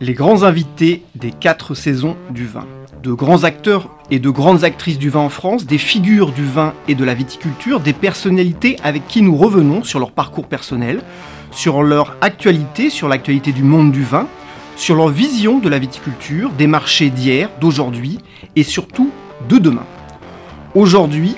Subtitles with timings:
[0.00, 2.66] Les grands invités des quatre saisons du vin.
[3.02, 6.72] De grands acteurs et de grandes actrices du vin en France, des figures du vin
[6.86, 11.02] et de la viticulture, des personnalités avec qui nous revenons sur leur parcours personnel,
[11.50, 14.28] sur leur actualité, sur l'actualité du monde du vin,
[14.76, 18.20] sur leur vision de la viticulture, des marchés d'hier, d'aujourd'hui
[18.54, 19.10] et surtout
[19.48, 19.86] de demain.
[20.76, 21.34] Aujourd'hui,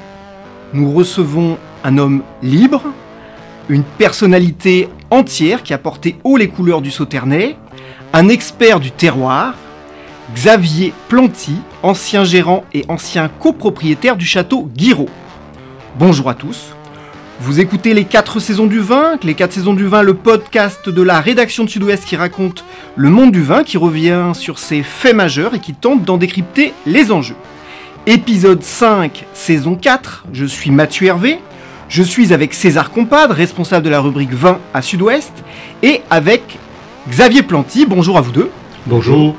[0.75, 2.83] nous recevons un homme libre,
[3.71, 7.57] une personnalité entière qui a porté haut les couleurs du Sauternais,
[8.13, 9.55] un expert du terroir,
[10.35, 15.09] Xavier Planty, ancien gérant et ancien copropriétaire du château Guiraud.
[15.99, 16.75] Bonjour à tous.
[17.41, 21.03] Vous écoutez les 4 saisons du vin, les 4 saisons du vin, le podcast de
[21.03, 22.65] la rédaction de Sud-Ouest qui raconte
[22.97, 26.75] le monde du vin, qui revient sur ses faits majeurs et qui tente d'en décrypter
[26.87, 27.37] les enjeux.
[28.07, 31.39] Épisode 5, saison 4, je suis Mathieu Hervé,
[31.89, 35.33] je suis avec César Compad, responsable de la rubrique vin à Sud-Ouest,
[35.83, 36.59] et avec
[37.09, 38.51] Xavier Planty, bonjour à vous deux.
[38.87, 39.35] Bonjour.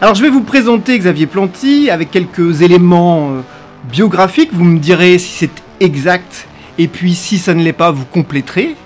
[0.00, 3.40] Alors je vais vous présenter Xavier Planty avec quelques éléments euh,
[3.90, 6.46] biographiques, vous me direz si c'est exact,
[6.78, 8.76] et puis si ça ne l'est pas, vous compléterez,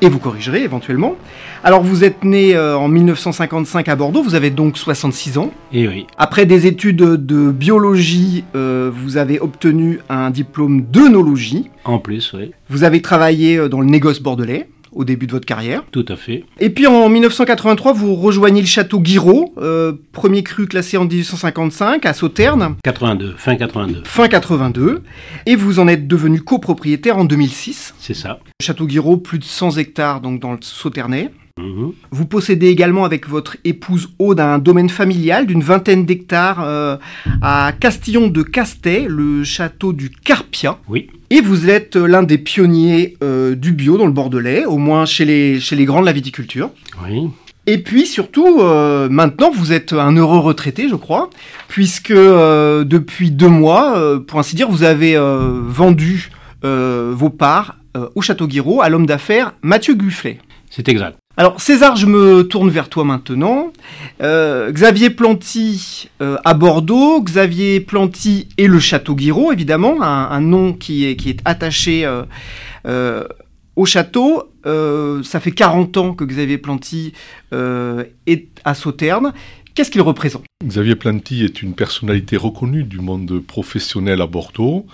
[0.00, 1.16] et vous corrigerez éventuellement.
[1.64, 5.50] Alors vous êtes né euh, en 1955 à Bordeaux, vous avez donc 66 ans.
[5.72, 6.06] Et Eh oui.
[6.16, 11.68] Après des études de biologie, euh, vous avez obtenu un diplôme d'œnologie.
[11.84, 12.52] En plus, oui.
[12.70, 15.82] Vous avez travaillé dans le négoce bordelais au début de votre carrière.
[15.90, 16.44] Tout à fait.
[16.60, 22.06] Et puis en 1983, vous rejoignez le château Guiraud, euh, premier cru classé en 1855
[22.06, 24.02] à Sauternes, 82, fin 82.
[24.04, 25.02] fin 82,
[25.46, 27.94] et vous en êtes devenu copropriétaire en 2006.
[27.98, 28.40] C'est ça.
[28.62, 31.30] Château Guiraud, plus de 100 hectares donc dans le Sauternais.
[31.60, 31.92] Mhm.
[32.10, 36.96] Vous possédez également avec votre épouse Aude un domaine familial d'une vingtaine d'hectares euh,
[37.42, 40.78] à Castillon de Castet, le château du Carpia.
[40.88, 41.08] Oui.
[41.30, 45.24] Et vous êtes l'un des pionniers euh, du bio dans le Bordelais, au moins chez
[45.24, 46.70] les, chez les grands de la viticulture.
[47.04, 47.30] Oui.
[47.66, 51.30] Et puis surtout, euh, maintenant, vous êtes un heureux retraité, je crois,
[51.68, 56.30] puisque euh, depuis deux mois, euh, pour ainsi dire, vous avez vendu
[56.62, 57.76] vos parts
[58.14, 60.38] au Château Guiraud à l'homme d'affaires Mathieu Gufflet.
[60.70, 61.18] C'est exact.
[61.36, 63.72] Alors César, je me tourne vers toi maintenant.
[64.22, 70.72] Euh, Xavier Planty euh, à Bordeaux, Xavier Planty et le Château Guiraud, évidemment, un, nom
[70.72, 72.08] qui est, attaché
[72.86, 73.24] euh,
[73.74, 74.44] au château.
[74.64, 77.12] Ça fait 40 ans que Xavier Planty
[77.52, 79.32] est à Sauternes.
[79.74, 80.44] Qu'est-ce qu'il représente?
[80.64, 84.86] Xavier Planty est une personnalité reconnue du monde professionnel à Bordeaux.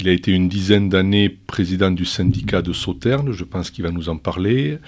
[0.00, 3.92] Il a été une dizaine d'années président du syndicat de Sauternes, je pense qu'il va
[3.92, 4.78] nous en parler.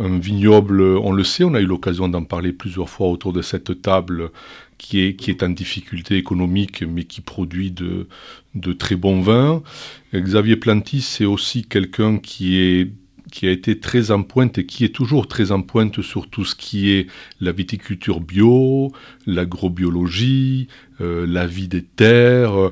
[0.00, 3.42] Un vignoble, on le sait, on a eu l'occasion d'en parler plusieurs fois autour de
[3.42, 4.30] cette table
[4.78, 8.06] qui est, en difficulté économique mais qui produit de,
[8.74, 9.62] très bons vins.
[10.14, 12.92] Xavier Planty, c'est aussi quelqu'un qui
[13.42, 16.54] a été très en pointe et qui est toujours très en pointe sur tout ce
[16.54, 17.08] qui est
[17.40, 18.92] la viticulture bio,
[19.26, 20.68] l'agrobiologie,
[21.00, 22.70] euh, la vie des terres.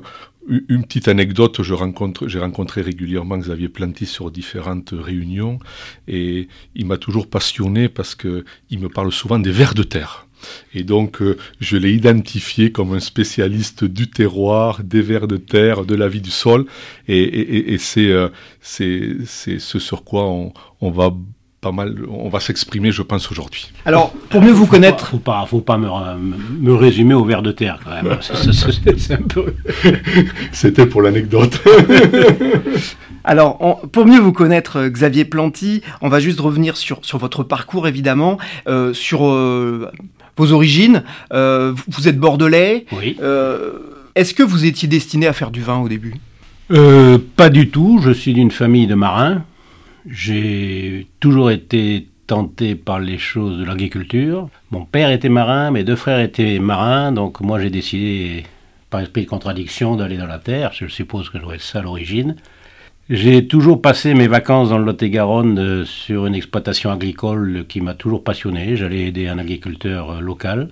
[0.49, 5.59] Une petite anecdote, je rencontre, j'ai rencontré régulièrement Xavier Planty sur différentes réunions
[6.07, 10.25] et il m'a toujours passionné parce que il me parle souvent des vers de terre.
[10.73, 15.83] Et donc, euh, je l'ai identifié comme un spécialiste du terroir, des vers de terre,
[15.83, 16.65] de la vie du sol.
[17.09, 18.29] Et, et- et- et c'est euh,
[18.61, 21.13] c'est c'est ce sur quoi on, on va
[21.61, 23.71] pas mal, on va s'exprimer, je pense, aujourd'hui.
[23.85, 27.13] Alors, pour mieux vous Faut connaître, pas- Faut pas, faut pas me, me- me résumer
[27.15, 28.17] au ver de terre, quand même.
[28.21, 29.53] C'est- un peu-
[30.51, 31.59] C'était pour l'anecdote.
[33.23, 37.17] Alors, on- pour mieux vous connaître, euh, Xavier Planty, on va juste revenir sur, sur
[37.17, 38.37] votre parcours, évidemment,
[38.67, 39.89] euh, sur euh,
[40.37, 41.03] vos origines.
[41.33, 42.85] Euh, vous- vous êtes bordelais.
[42.93, 43.17] Oui.
[43.21, 43.73] Euh,
[44.15, 46.13] Est-ce que vous étiez destiné à faire du vin au début?
[46.71, 47.99] Euh, pas du tout.
[48.01, 49.43] Je suis d'une famille de marins.
[50.09, 54.49] J'ai toujours été tenté par les choses de l'agriculture.
[54.71, 58.43] Mon père était marin, mes deux frères étaient marins, donc moi j'ai décidé,
[58.89, 60.71] par esprit de contradiction d'aller dans la terre.
[60.73, 62.35] Je suppose que je dois être ça à l'origine.
[63.09, 67.93] J'ai toujours passé mes vacances dans le Lot-et-Garonne euh, sur une exploitation agricole qui m'a
[67.93, 68.75] toujours passionné.
[68.75, 70.71] J'allais aider un agriculteur euh, local.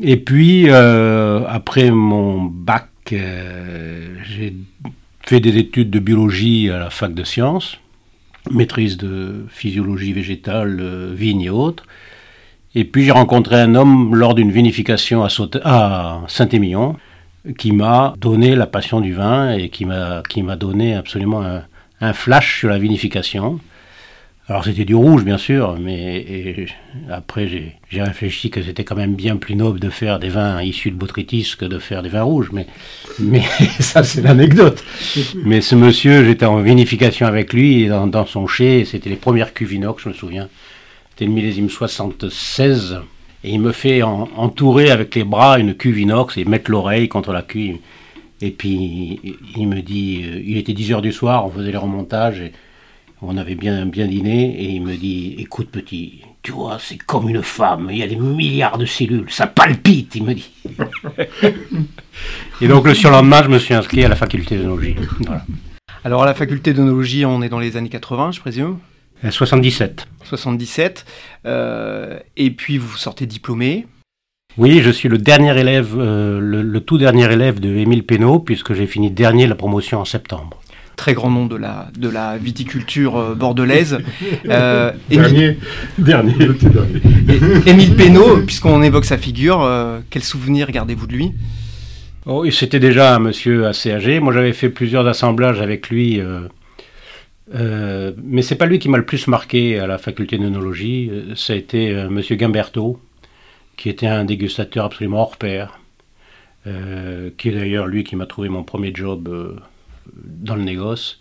[0.00, 4.54] Et puis, euh, après mon bac, j'ai
[5.26, 7.78] fait des études de biologie à la fac de sciences,
[8.50, 11.84] maîtrise de physiologie végétale, vigne et autres.
[12.74, 16.96] Et puis j'ai rencontré un homme lors d'une vinification à, Saint-Émilion
[17.58, 21.42] qui m'a donné la passion du vin et qui m'a donné absolument
[22.00, 23.60] un flash sur la vinification.
[24.52, 26.66] Alors c'était du rouge bien sûr, mais
[27.10, 30.90] après j'ai réfléchi que c'était quand même bien plus noble de faire des vins issus
[30.90, 32.66] de botrytis que de faire des vins rouges, mais,
[33.80, 34.84] ça c'est l'anecdote.
[35.42, 39.72] Mais ce monsieur, j'étais en vinification avec lui dans, son chai, c'était les premières cuves
[39.72, 40.50] inox, je me souviens.
[41.12, 42.98] C'était le millésime 76,
[43.44, 47.32] et il me fait entourer avec les bras une cuve inox et mettre l'oreille contre
[47.32, 47.78] la cuve.
[48.42, 49.18] Et puis
[49.56, 52.42] il me dit, euh, il était 10 heures du soir, on faisait les remontages,
[53.22, 57.28] on avait bien, bien dîné, et il me dit, écoute petit, tu vois, c'est comme
[57.28, 60.50] une femme, il y a des milliards de cellules, ça palpite, il me dit.
[62.60, 64.96] et donc le surlendemain, je me suis inscrit à la faculté d'œnologie.
[65.20, 65.44] Voilà.
[66.04, 68.78] Alors à la faculté d'œnologie, on est dans les années 80, je présume?
[69.30, 70.08] 77.
[70.24, 71.06] 77.
[71.46, 73.86] Euh, et puis vous sortez diplômé.
[74.58, 78.74] Oui, je suis le dernier élève, euh, le, tout dernier élève de Émile Pénaud, puisque
[78.74, 80.61] j'ai fini dernier la promotion en septembre.
[80.96, 83.98] Très grand nom de la, de la viticulture euh, bordelaise.
[84.48, 85.58] Euh, dernier,
[85.98, 86.34] dernier,
[87.66, 89.68] Émile Pénaud, puisqu'on évoque sa figure,
[90.10, 91.32] quel souvenir gardez-vous de lui?
[92.26, 94.20] Oh, C'était déjà un monsieur assez âgé.
[94.20, 96.20] Moi, j'avais fait plusieurs assemblages avec lui.
[97.52, 101.56] mais c'est pas lui qui m'a le plus marqué à la faculté d'œnologie, ça a
[101.56, 103.00] été Monsieur Gimberto,
[103.76, 105.80] qui était un dégustateur absolument hors pair,
[106.66, 109.56] euh, qui est d'ailleurs lui qui m'a trouvé mon premier job euh,
[110.14, 111.20] dans le négoce,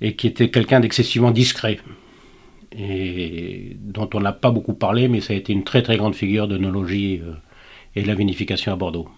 [0.00, 1.78] et qui était quelqu'un d'excessivement discret,
[2.76, 6.14] et dont on n'a pas beaucoup parlé, mais ça a été une très très grande
[6.14, 7.32] figure de nologie euh,
[7.94, 9.08] et de la vinification à Bordeaux.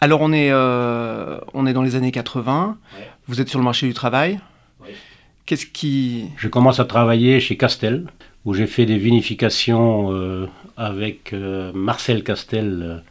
[0.00, 2.76] Alors on est, on est dans les années 80,
[3.28, 4.40] vous êtes sur le marché du travail.
[5.46, 6.30] Qu'est-ce qui...
[6.38, 8.06] Je commence à travailler chez Castel,
[8.44, 10.46] où j'ai fait des vinifications euh,
[10.76, 13.02] avec euh, Marcel Castel,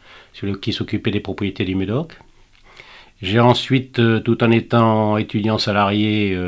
[0.42, 2.18] euh, qui s'occupait des propriétés du Médoc.
[3.22, 6.38] J'ai ensuite, tout en étant étudiant salarié,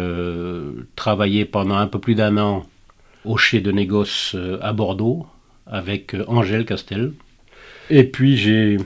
[0.95, 2.65] travaillé pendant un peu plus d'un an
[3.25, 5.27] au chai de négoce à Bordeaux
[5.67, 7.13] avec Angèle Castel.
[7.89, 8.79] Et puis j'ai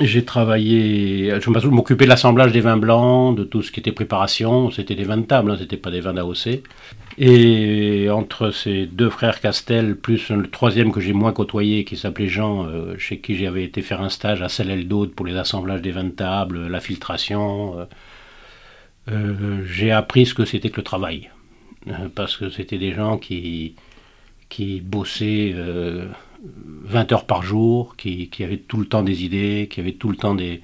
[0.00, 4.70] j'ai travaillé, je m'occupais de l'assemblage des vins blancs, de tout ce qui était préparation.
[4.70, 6.62] C'était des vins de table, hein, c'était pas des vins d'AOC.
[7.16, 12.28] Et entre ces deux frères Castel, plus le troisième que j'ai moins côtoyé, qui s'appelait
[12.28, 15.82] Jean, euh, chez qui j'avais été faire un stage à Celle d'Aude pour les assemblages
[15.82, 17.84] des vins de table, la filtration, euh,
[19.10, 21.30] euh, j'ai appris ce que c'était que le travail.
[22.14, 23.76] parce que c'était des gens qui,
[24.48, 25.54] qui bossaient
[26.84, 30.08] 20 heures par jour, qui, qui, avaient tout le temps des idées, qui avaient tout
[30.08, 30.60] le temps des,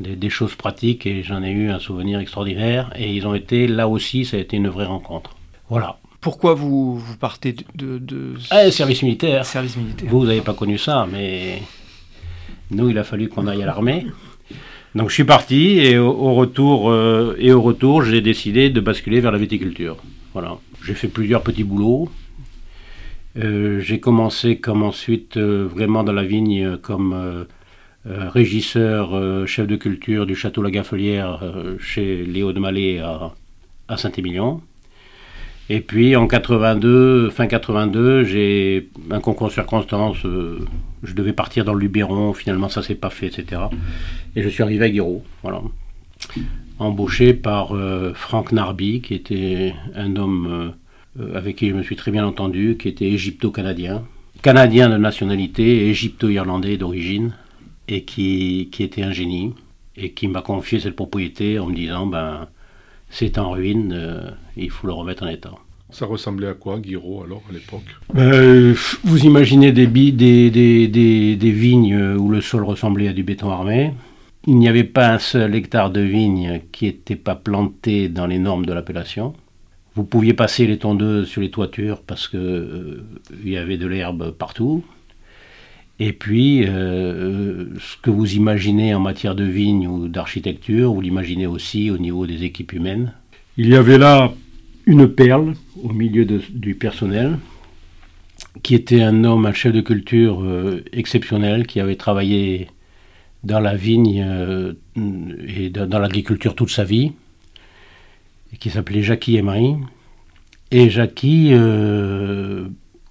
[0.00, 2.92] des, choses pratiques, et j'en ai eu un souvenir extraordinaire.
[2.96, 5.36] Et ils ont été, là aussi, ça a été une vraie rencontre.
[5.68, 5.98] Voilà.
[6.20, 7.98] Pourquoi vous, vous partez de...
[7.98, 9.44] de, ah, service militaire.
[9.44, 10.08] Service militaire.
[10.08, 11.62] Vous, vous n'avez pas connu ça, mais
[12.70, 14.06] nous, il a fallu qu'on aille à l'armée.
[14.94, 19.20] Donc je suis parti et au, retour, euh, et au retour j'ai décidé de basculer
[19.20, 19.96] vers la viticulture.
[20.32, 20.58] Voilà.
[20.84, 22.08] J'ai fait plusieurs petits boulots.
[23.36, 27.46] Euh, j'ai commencé comme ensuite euh, vraiment dans la vigne comme
[28.06, 31.40] régisseur, chef de culture du château La Gaffelière
[31.78, 34.60] chez Léo de Mallet à, Saint-Émilion.
[35.70, 40.24] Et puis en 82, fin 82, j'ai un concours de circonstances.
[40.26, 40.58] Euh,
[41.02, 43.62] je devais partir dans le Luberon, finalement ça s'est pas fait, etc.
[44.36, 45.62] Et je suis arrivé à Guiraud, voilà.
[46.78, 50.68] Embauché par euh, Franck Narby, qui était un homme euh,
[51.34, 54.04] avec qui je me suis très bien entendu, qui était égypto-canadien,
[54.42, 57.34] canadien de nationalité, égypto-irlandais d'origine,
[57.88, 59.52] et qui, qui était un génie,
[59.96, 62.48] et qui m'a confié cette propriété en me disant, ben,
[63.10, 65.52] c'est en ruine, euh, il faut le remettre en état.
[65.90, 67.84] Ça ressemblait à quoi, Guiraud, alors, à l'époque?
[68.16, 73.50] Euh, Vous imaginez des, des, des, des, vignes où le sol ressemblait à du béton
[73.50, 73.92] armé.
[74.46, 78.40] Il n'y avait pas un seul hectare de vignes qui n'était pas planté dans les
[78.40, 79.34] normes de l'appellation.
[79.96, 83.04] Vous pouviez passer les tondeuses sur les toitures parce qu'il euh,
[83.44, 84.84] y avait de l'herbe partout.
[86.00, 91.46] Et puis, euh, ce que vous imaginez en matière de vignes ou d'architecture, vous l'imaginez
[91.46, 93.12] aussi au niveau des équipes humaines.
[93.56, 94.32] Il y avait là
[94.86, 97.38] une perle au milieu du personnel,
[98.64, 102.66] qui était un homme, un chef de culture euh, exceptionnel, qui avait travaillé
[103.44, 104.26] dans la vigne
[104.96, 107.12] et dans l'agriculture toute sa vie,
[108.58, 109.76] qui s'appelait Jackie Emery.
[110.70, 111.52] Et Jackie,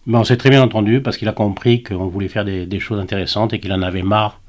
[0.05, 2.99] ben, on s'est très bien entendu parce qu'il a compris qu'on voulait faire des, choses
[2.99, 4.41] intéressantes et qu'il en avait marre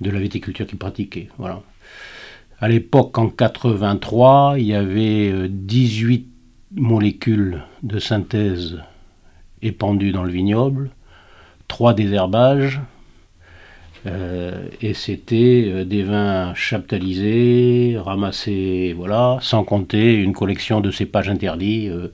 [0.00, 1.28] de la viticulture qu'il pratiquait.
[1.38, 1.60] Voilà.
[2.60, 6.26] À l'époque, en 83, il y avait 18
[6.76, 8.80] molécules de synthèse
[9.60, 10.90] épandues dans le vignoble,
[11.68, 12.80] 3 désherbages,
[14.06, 21.30] euh, et c'était euh, des vins chaptalisés, ramassés, voilà, sans compter une collection de cépages
[21.30, 22.08] interdits euh,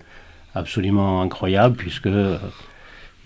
[0.55, 2.09] absolument incroyable, puisque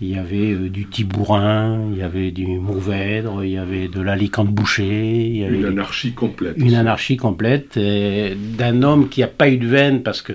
[0.01, 4.49] il y avait du tibourin, il y avait du mourvèdre, il y avait de l'alicante
[4.49, 5.27] bouché.
[5.27, 6.55] Il y avait une anarchie complète.
[6.57, 10.33] Une anarchie complète d'un homme qui n'a pas eu de veine parce que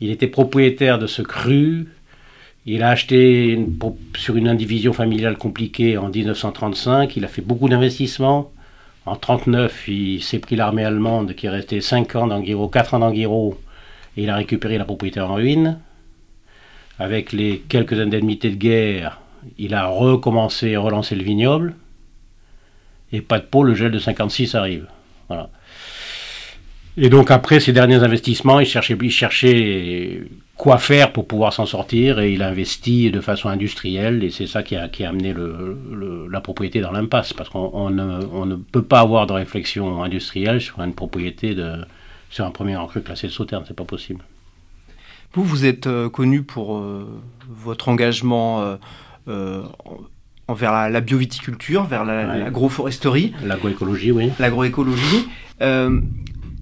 [0.00, 1.86] il était propriétaire de ce cru.
[2.64, 3.58] Il a acheté
[4.16, 7.16] sur une indivision familiale compliquée en 1935.
[7.16, 8.52] Il a fait beaucoup d'investissements.
[9.04, 12.98] En 1939, il s'est pris l'armée allemande qui est restée 5 ans dans 4 ans
[13.00, 15.80] dans et il a récupéré la propriété en ruine.
[17.00, 19.20] Avec les quelques indemnités de guerre,
[19.58, 21.74] il a recommencé à relancer le vignoble.
[23.10, 24.86] Et pas de peau, le gel de 56 arrive.
[26.96, 30.22] Et donc après ces derniers investissements, il cherchait, il cherchait
[30.56, 34.46] quoi faire pour pouvoir s'en sortir et il a investi de façon industrielle et c'est
[34.46, 38.46] ça qui a, qui a amené le, la propriété dans l'impasse parce qu'on ne, on
[38.46, 41.78] ne, peut pas avoir de réflexion industrielle sur une propriété de,
[42.30, 44.22] sur un premier encru classé de Sauterne, c'est pas possible.
[45.32, 47.06] Vous, vous êtes euh, connu pour euh,
[47.48, 48.76] votre engagement
[49.28, 49.62] euh,
[50.46, 53.32] envers la, bioviticulture, vers l'agroforesterie.
[53.42, 54.30] L'agroécologie, oui.
[54.38, 55.26] L'agroécologie.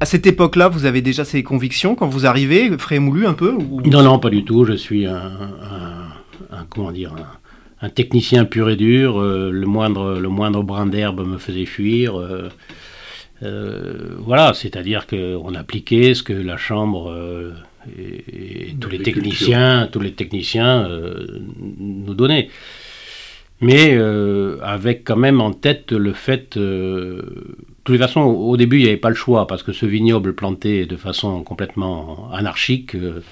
[0.02, 3.58] À cette époque-là, vous avez déjà ces convictions quand vous arrivez, frais moulu un peu
[3.84, 4.64] Non, non, pas du tout.
[4.64, 5.30] Je suis un,
[6.70, 7.14] comment dire,
[7.82, 9.20] un, technicien pur et dur.
[9.20, 12.18] Euh, le moindre, le moindre brin d'herbe me faisait fuir.
[12.18, 12.48] Euh,
[13.42, 17.14] euh, voilà, c'est-à-dire qu'on appliquait ce que la chambre
[17.98, 20.88] et, tous les techniciens, tous les techniciens
[21.78, 22.48] nous donnaient
[23.60, 23.98] mais
[24.62, 26.58] avec quand même en tête le fait
[27.90, 30.34] de toute façon, au début, il n'y avait pas le choix, parce que ce vignoble
[30.34, 33.22] planté de façon complètement anarchique, euh,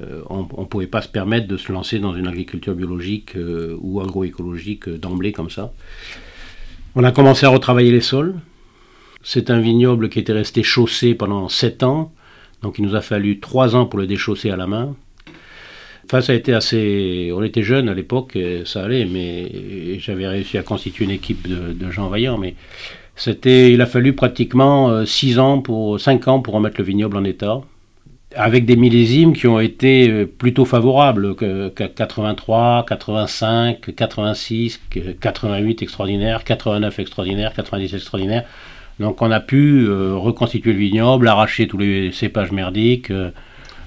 [0.00, 3.76] euh, on ne pouvait pas se permettre de se lancer dans une agriculture biologique euh,
[3.80, 5.72] ou agroécologique d'emblée comme ça.
[6.94, 8.34] On a commencé à retravailler les sols.
[9.22, 12.12] C'est un vignoble qui était resté chaussé pendant 7 ans,
[12.62, 14.94] donc il nous a fallu 3 ans pour le déchausser à la main.
[16.04, 17.32] Enfin, ça a été assez.
[17.34, 21.90] On était jeunes à l'époque, ça allait, mais j'avais réussi à constituer une équipe de,
[21.90, 22.54] gens vaillants, mais
[23.16, 27.16] c'était, il a fallu pratiquement 6 euh, ans pour 5 ans pour remettre le vignoble
[27.16, 27.60] en état,
[28.36, 34.80] avec des millésimes qui ont été euh, plutôt favorables, que, 83, 85, 86,
[35.20, 38.44] 88 extraordinaire, 89 extraordinaire, 90 extraordinaire.
[39.00, 43.10] Donc on a pu euh, reconstituer le vignoble, arracher tous les cépages merdiques,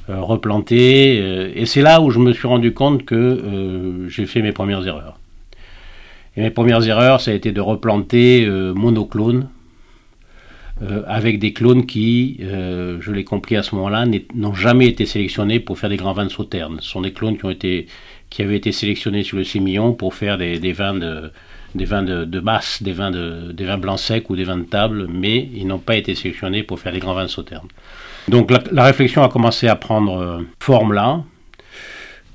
[0.08, 4.86] replanter, et c'est là où je me suis rendu compte que j'ai fait mes premières
[4.88, 5.18] erreurs.
[6.38, 9.50] Et mes premières erreurs, ça a été de replanter euh, monoclones
[10.84, 15.08] euh, avec des clones qui, euh, je l'ai compris à ce moment-là, n'ont jamais été
[15.08, 16.78] sélectionnés pour faire des grands vins de sauterne.
[16.80, 17.88] Ce sont des clones qui, ont été,
[18.30, 21.32] qui avaient été sélectionnés sur le sémillon pour faire des, vins de
[21.78, 24.64] des vins de, masse, des vins, de, des vins blancs secs ou des vins de
[24.64, 27.68] table, mais ils n'ont pas été sélectionnés pour faire des grands vins de sauterne.
[28.28, 31.22] Donc la, réflexion a commencé à prendre forme là,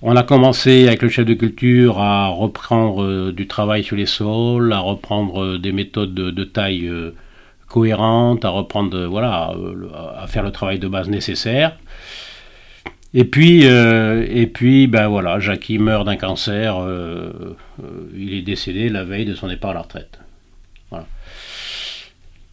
[0.05, 4.07] on a commencé avec le chef de culture à reprendre euh, du travail sur les
[4.07, 7.15] sols, à reprendre euh, des méthodes de, taille euh,
[7.69, 9.55] cohérentes, à reprendre, voilà,
[10.19, 11.77] à faire le travail de base nécessaire.
[13.15, 16.77] Et puis, et puis, ben voilà, Jackie meurt d'un cancer.
[18.17, 20.19] il est décédé la veille de son départ à la retraite.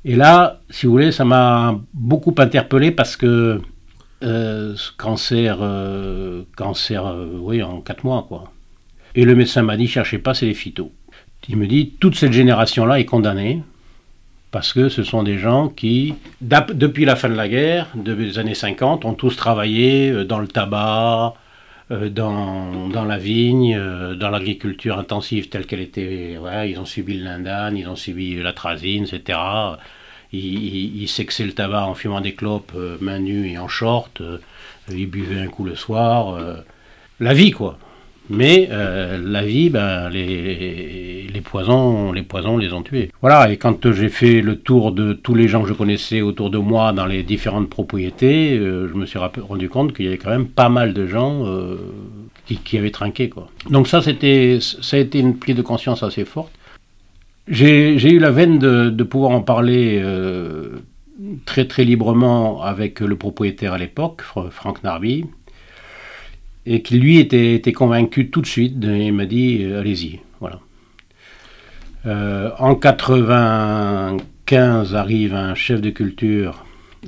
[0.05, 3.61] Et là, si vous voulez, ça m'a beaucoup interpellé parce que
[4.23, 8.51] euh, cancer, euh, cancer, euh, oui, en 4 mois, quoi.
[9.15, 10.91] Et le médecin m'a dit, cherchez pas, c'est les phytos.
[11.47, 13.63] Il me dit, toute cette génération-là est condamnée,
[14.51, 18.39] parce que ce sont des gens qui, depuis la fin de la guerre, depuis les
[18.39, 21.35] années 50, ont tous travaillé dans le tabac,
[21.89, 23.79] dans, dans, la vigne,
[24.15, 26.37] dans l'agriculture intensive telle qu'elle était.
[26.37, 29.37] Ouais, ils ont subi le lindane, ils ont subi la trazine, etc
[30.31, 34.21] il, il, sexait le tabac en fumant des clopes euh, main nue et en short,
[34.21, 34.37] euh,
[34.89, 36.35] il buvait un coup le soir.
[36.35, 36.57] Euh,
[37.19, 37.77] la vie, quoi.
[38.29, 43.11] Mais la vie, ben, les, les, poisons, les poisons les ont tués.
[43.21, 46.49] Voilà, et quand j'ai fait le tour de tous les gens que je connaissais autour
[46.49, 50.29] de moi dans les différentes propriétés, je me suis rendu compte qu'il y avait quand
[50.29, 51.43] même pas mal de gens
[52.45, 53.29] qui, qui, avaient trinqué.
[53.29, 53.47] Quoi.
[53.69, 56.51] Donc ça, c'était, ça a été une prise de conscience assez forte.
[57.49, 60.77] J'ai eu la veine de, pouvoir en parler euh,
[61.45, 64.21] très très librement avec le propriétaire à l'époque,
[64.51, 65.25] Franck Narby,
[66.65, 68.75] et qui lui était, était, convaincu tout de suite.
[68.81, 70.59] Il m'a dit euh, allez-y, voilà.
[72.05, 76.65] Euh, en 95 arrive un chef de culture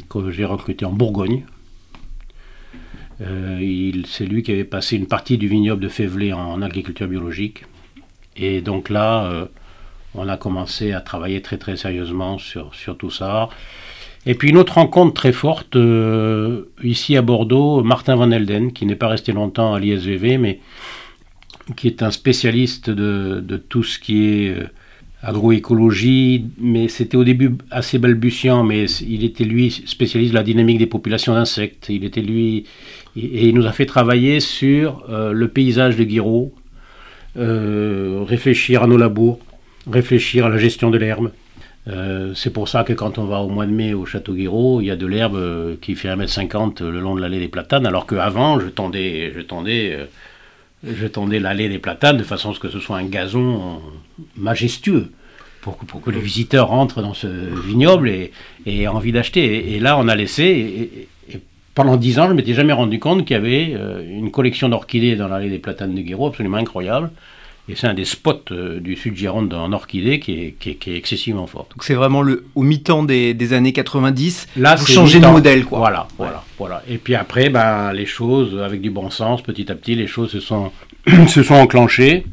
[0.10, 1.46] que j'ai recruté en Bourgogne.
[3.20, 7.65] C'est lui qui avait passé une partie du vignoble de Févelé en agriculture biologique.
[8.36, 9.48] Et donc là,
[10.15, 13.50] on a commencé à travailler très très sérieusement sur tout ça.
[14.25, 18.86] Et puis une autre rencontre très forte, euh, ici à Bordeaux, Martin Van Elden, qui
[18.86, 20.60] n'est pas resté longtemps à l'ISVV, mais
[21.75, 24.68] qui est un spécialiste de, tout ce qui est euh,
[25.24, 30.78] agroécologie, mais c'était au début assez balbutiant, mais il était lui spécialiste de la dynamique
[30.78, 31.88] des populations d'insectes.
[31.90, 32.66] Il était lui,
[33.16, 36.54] et il nous a fait travailler sur euh, le paysage de Guiraud,
[37.36, 39.40] réfléchir à nos labours,
[39.90, 41.32] réfléchir à la gestion de l'herbe.
[41.88, 44.82] Euh, c'est pour ça que quand on va au mois de mai au Château Guiraud,
[44.82, 47.88] il y a de l'herbe euh, qui fait 1m50 le long de l'allée des platanes,
[47.88, 50.06] alors qu'avant, je tendais, je, tendais, euh,
[50.84, 53.82] je tendais l'allée des platanes de façon à ce que ce soit un gazon
[54.38, 55.12] majestueux,
[55.62, 58.32] pour que, les visiteurs rentrent dans ce vignoble et,
[58.68, 59.74] aient envie d'acheter.
[59.74, 61.08] Et, là, on a laissé,
[61.74, 63.76] pendant dix ans, je ne m'étais jamais rendu compte qu'il y avait
[64.08, 67.12] une collection d'orchidées dans l'allée des platanes de Guiraud absolument incroyable.
[67.72, 70.98] Et c'est un des spots euh, du sud Gironde en orchidée qui est, qui est,
[70.98, 71.68] excessivement fort.
[71.72, 75.63] Donc c'est vraiment le, au mi-temps des, des, années 90, Là, vous changez de modèle.
[75.63, 75.80] Quoi.
[75.80, 76.84] Voilà, voilà, voilà.
[76.90, 80.32] Et puis après, ben, les choses, avec du bon sens, petit à petit, les choses
[80.32, 80.74] se sont,
[81.28, 82.25] se sont enclenchées.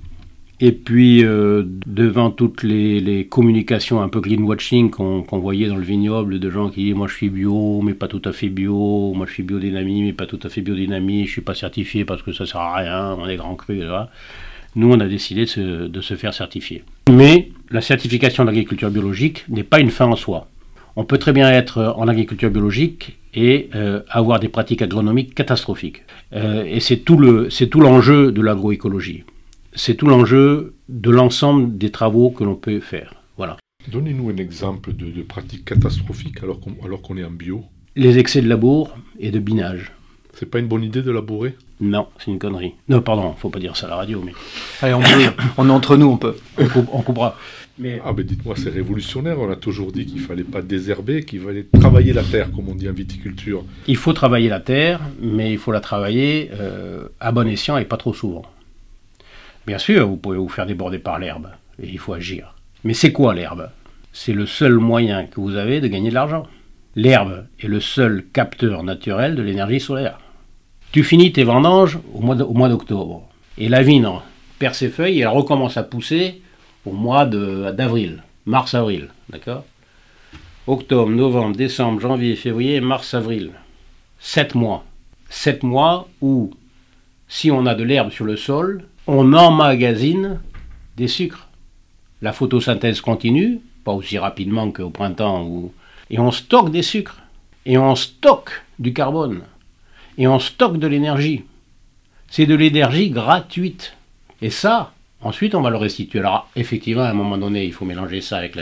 [0.61, 5.85] Et puis, euh, devant toutes les, les, communications un peu greenwashing qu'on voyait dans le
[5.85, 9.13] vignoble, de gens qui disent Moi je suis bio, mais pas tout à fait bio,
[9.15, 12.23] moi je suis biodynamie, mais pas tout à fait biodynamie, je suis pas certifié parce
[12.23, 14.11] que ça sert à rien, on est grand cru, là
[14.79, 16.85] nous, on a décidé de se, faire certifier.
[17.11, 20.49] Mais la certification d'agriculture biologique n'est pas une fin en soi.
[20.95, 26.03] On peut très bien être en agriculture biologique et euh, avoir des pratiques agronomiques catastrophiques.
[26.33, 29.25] Euh, et c'est tout l'enjeu de l'agroécologie.
[29.75, 33.15] C'est tout l'enjeu de l'ensemble des travaux que l'on peut faire.
[33.37, 33.57] Voilà.
[33.91, 36.61] Donnez-nous un exemple de, pratiques catastrophiques alors
[37.03, 37.65] qu'on est en bio.
[37.97, 39.93] Les excès de labour et de binage.
[40.39, 42.75] C'est pas une bonne idée de labourer Non, c'est une connerie.
[42.89, 44.33] Non, pardon, faut pas dire ça à la radio, mais.
[44.83, 45.01] Allez, on,
[45.57, 46.37] on est entre nous, on peut.
[46.93, 47.37] On, coupera.
[47.77, 48.01] Mais...
[48.05, 49.41] Ah, ben dites-moi, c'est révolutionnaire.
[49.41, 52.77] On a toujours dit qu'il fallait pas désherber, qu'il fallait travailler la terre, comme on
[52.77, 53.65] dit en viticulture.
[53.89, 57.85] Il faut travailler la terre, mais il faut la travailler euh, à bon escient et
[57.85, 58.43] pas trop souvent.
[59.67, 61.49] Bien sûr, vous pouvez vous faire déborder par l'herbe,
[61.83, 62.55] et il faut agir.
[62.85, 63.71] Mais c'est quoi l'herbe?
[64.13, 66.47] C'est le seul moyen que vous avez de gagner de l'argent.
[66.95, 70.21] L'herbe est le seul capteur naturel de l'énergie solaire.
[70.91, 73.29] Tu finis tes vendanges au mois d'octobre.
[73.59, 74.09] Et la vigne
[74.59, 76.41] perd ses feuilles et elle recommence à pousser
[76.87, 79.09] au mois d'avril, mars-avril.
[79.29, 79.65] D'accord?
[80.67, 83.53] Octobre, novembre, décembre, janvier, février, mars, avril.
[84.19, 84.85] Sept mois.
[85.29, 86.51] Sept mois où,
[87.27, 90.41] si on a de l'herbe sur le sol, on emmagasine
[90.97, 91.49] des sucres.
[92.23, 95.71] La photosynthèse continue, pas aussi rapidement qu'au printemps,
[96.11, 97.21] et on stocke des sucres.
[97.67, 99.43] Et on stocke du carbone
[100.19, 101.45] et on stocke de l'énergie.
[102.29, 103.95] C'est de l'énergie gratuite.
[104.43, 106.19] Et ça, ensuite, on va le restituer.
[106.19, 108.57] Alors, effectivement, à un moment donné, il faut mélanger ça avec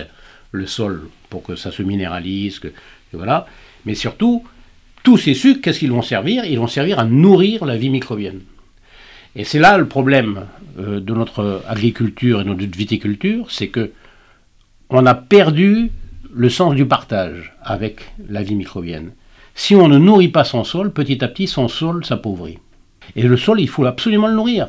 [0.52, 2.58] le, sol pour que ça se minéralise.
[2.58, 2.68] Que,
[3.12, 3.46] voilà.
[3.86, 4.44] Mais surtout,
[5.02, 6.44] tous ces sucres, qu'est-ce qu'ils vont servir?
[6.44, 8.42] Ils vont servir à nourrir la vie microbienne.
[9.34, 10.46] Et c'est là le problème
[10.78, 13.92] euh, de notre agriculture et de notre viticulture, c'est que
[14.88, 15.90] on a perdu
[16.32, 19.10] le sens du partage avec la vie microbienne.
[19.58, 22.58] Si on ne nourrit pas son sol, petit à petit, son sol s'appauvrit.
[23.16, 24.68] Et le sol, il faut absolument le nourrir.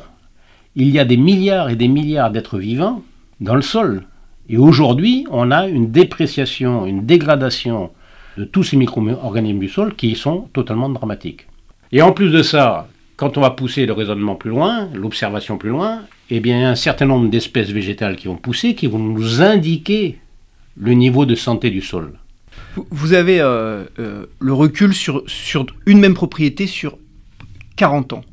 [0.76, 3.02] Il y a des milliards et des milliards d'êtres vivants
[3.38, 4.04] dans le sol.
[4.48, 7.90] Et aujourd'hui, on a une dépréciation, une dégradation
[8.38, 11.46] de tous ces micro-organismes du sol qui sont totalement dramatiques.
[11.92, 15.70] Et en plus de ça, quand on va pousser le raisonnement plus loin, l'observation plus
[15.70, 18.86] loin, eh bien, il y a un certain nombre d'espèces végétales qui vont pousser, qui
[18.86, 20.18] vont nous indiquer
[20.78, 22.14] le niveau de santé du sol.
[22.90, 26.98] Vous avez euh, euh, le recul sur, sur une même propriété sur
[27.76, 28.24] 40 ans.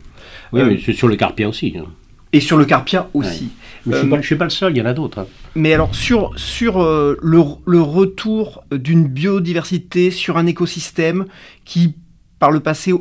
[0.52, 1.74] Oui, mais c'est sur le carpien aussi.
[1.78, 1.86] Hein.
[2.34, 3.50] Et sur le carpien aussi.
[3.86, 5.20] Mais je ne suis, pas le seul, il y en a d'autres.
[5.20, 5.28] Hein.
[5.56, 11.26] Mais alors, sur, sur euh, le, le, retour d'une biodiversité sur un écosystème
[11.66, 11.96] qui,
[12.40, 12.94] par le passé,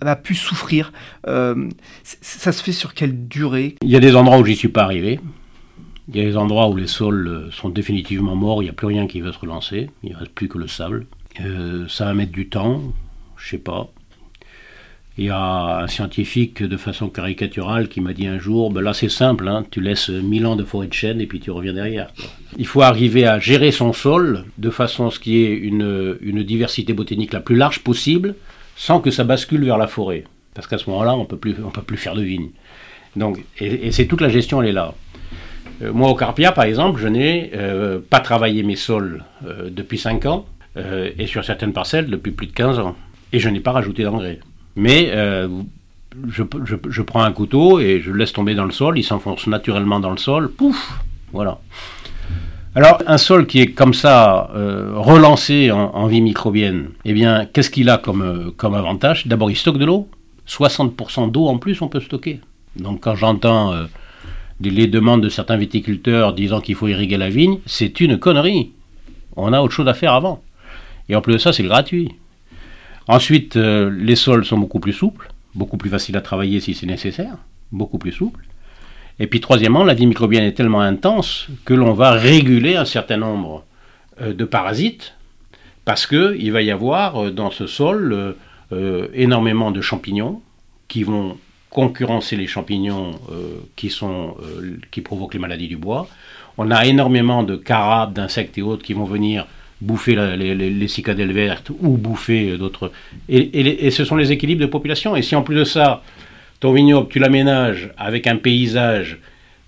[0.00, 0.92] a pu souffrir,
[1.24, 3.74] ça se fait sur quelle durée?
[3.82, 5.20] Il y a des endroits où j'y suis pas arrivé.
[6.12, 8.74] Il y a des endroits où les sols euh, sont définitivement morts, il n'y a
[8.74, 11.06] plus rien qui va se relancer, il ne reste plus que le sable.
[11.40, 12.82] Euh, ça va mettre du temps,
[13.36, 13.88] je sais pas.
[15.18, 18.92] Il y a un scientifique de façon caricaturale qui m'a dit un jour, ben là
[18.92, 21.74] c'est simple, hein, tu laisses 1000 ans de forêt de chêne et puis tu reviens
[21.74, 22.10] derrière.
[22.58, 26.16] Il faut arriver à gérer son sol de façon à ce qu'il y ait une,
[26.22, 28.34] une diversité botanique la plus large possible
[28.76, 30.24] sans que ça bascule vers la forêt.
[30.54, 32.50] Parce qu'à ce moment-là, on ne peut plus faire de vignes.
[33.16, 34.94] Donc, et, c'est toute la gestion, elle est là.
[35.82, 39.98] Euh, moi, au Carpia, par exemple, je n'ai euh, pas travaillé mes sols euh, depuis
[39.98, 40.46] 5 ans,
[41.18, 42.94] et sur certaines parcelles depuis plus de 15 ans.
[43.32, 44.38] Et je n'ai pas rajouté d'engrais.
[44.76, 45.12] Mais
[46.28, 49.98] je, prends un couteau et je le laisse tomber dans le sol, il s'enfonce naturellement
[49.98, 51.00] dans le sol, pouf,
[51.32, 51.58] voilà.
[52.76, 54.48] Alors, un sol qui est comme ça,
[54.94, 59.26] relancé en, vie microbienne, eh bien, qu'est-ce qu'il a comme, comme avantage?
[59.26, 60.08] D'abord, il stocke de l'eau.
[60.48, 62.40] 60% d'eau en plus, on peut stocker.
[62.76, 63.74] Donc quand j'entends
[64.68, 68.72] les demandes de certains viticulteurs disant qu'il faut irriguer la vigne, c'est une connerie.
[69.36, 70.42] On a autre chose à faire avant.
[71.08, 72.14] Et en plus de ça, c'est gratuit.
[73.08, 76.86] Ensuite, euh, les sols sont beaucoup plus souples, beaucoup plus faciles à travailler si c'est
[76.86, 77.36] nécessaire,
[77.72, 78.44] beaucoup plus souples.
[79.18, 83.16] Et puis troisièmement, la vie microbienne est tellement intense que l'on va réguler un certain
[83.16, 83.64] nombre
[84.20, 85.14] euh, de parasites
[85.86, 88.36] parce qu'il va y avoir dans ce sol
[89.14, 90.42] énormément de champignons
[90.86, 91.36] qui vont
[91.70, 96.08] concurrencer les champignons euh, qui, sont, euh, qui provoquent les maladies du bois.
[96.58, 99.46] On a énormément de carabes, d'insectes et autres qui vont venir
[99.80, 102.92] bouffer les, les, cicadelles vertes ou bouffer d'autres.
[103.30, 105.16] Et, et, ce sont les équilibres de population.
[105.16, 106.02] Et si en plus de ça,
[106.58, 109.18] ton vignoble, tu l'aménages avec un paysage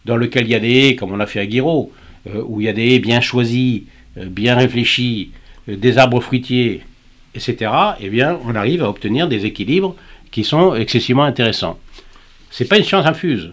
[0.04, 1.92] dans lequel il y a des haies, comme on a fait à Guiraud,
[2.26, 3.86] euh, où il y a des haies bien choisies,
[4.16, 5.30] bien réfléchies,
[5.66, 6.82] des arbres fruitiers,
[7.34, 9.94] etc., eh bien, on arrive à obtenir des équilibres
[10.30, 11.78] qui sont excessivement intéressants.
[12.52, 13.50] C'est pas une science infuse.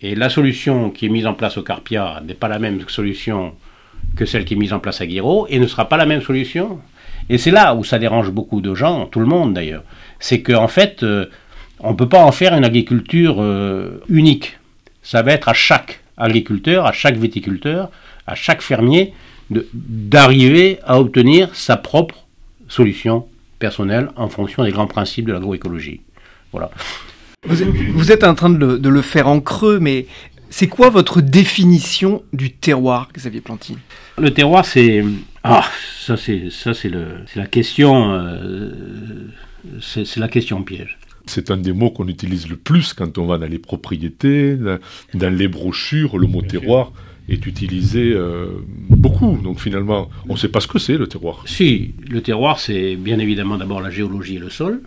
[0.00, 3.54] Et la solution qui est mise en place au Carpia n'est pas la même solution
[4.16, 6.20] que celle qui est mise en place à Guiraud et ne sera pas la même
[6.20, 6.80] solution.
[7.30, 9.84] Et c'est là où ça dérange beaucoup de gens, tout le monde d'ailleurs.
[10.18, 11.26] C'est qu'en fait, euh,
[11.78, 14.58] on ne peut pas en faire une agriculture euh, unique.
[15.00, 17.88] Ça va être à chaque agriculteur, à chaque viticulteur,
[18.26, 19.14] à chaque fermier
[19.48, 22.26] d'arriver à obtenir sa propre
[22.66, 23.28] solution
[23.60, 26.00] personnelle en fonction des grands principes de l'agroécologie.
[26.50, 26.72] Voilà.
[27.46, 30.06] Vous êtes, en train de le, faire en creux, mais
[30.50, 33.76] c'est quoi votre définition du terroir, Xavier Planty
[34.18, 35.04] Le terroir, c'est
[35.44, 35.64] ah,
[36.00, 36.90] ça, c'est ça, c'est
[37.36, 38.72] la question, euh,
[39.80, 40.98] c'est la question piège.
[41.26, 44.56] C'est un des mots qu'on utilise le plus quand on va dans les propriétés,
[45.14, 46.18] dans, les brochures.
[46.18, 46.92] Le mot terroir
[47.28, 48.48] est utilisé euh,
[48.88, 49.38] beaucoup.
[49.44, 51.44] Donc finalement, on ne sait pas ce que c'est le terroir.
[51.46, 54.80] Si, le terroir, c'est bien évidemment d'abord la géologie et le sol,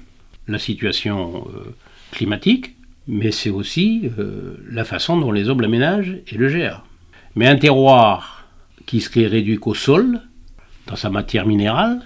[0.47, 1.73] la situation euh,
[2.11, 2.75] climatique,
[3.07, 6.83] mais c'est aussi euh, la façon dont les hommes l'aménagent et le gèrent.
[7.35, 8.47] Mais un terroir
[8.85, 10.21] qui serait réduit qu'au sol,
[10.87, 12.01] dans sa matière minérale,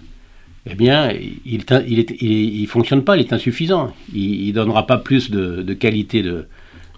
[0.67, 3.93] eh bien, il ne fonctionne pas, il est insuffisant.
[4.13, 6.47] Il ne donnera pas plus de, qualité de,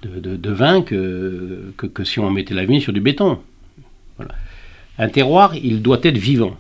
[0.04, 3.40] de, vin que, que, si on mettait la vigne sur du béton.
[4.98, 6.58] Un terroir, il doit être vivant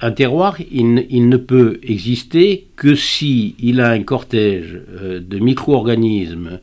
[0.00, 6.60] un terroir, il, ne peut exister que si il a un cortège euh, de micro-organismes,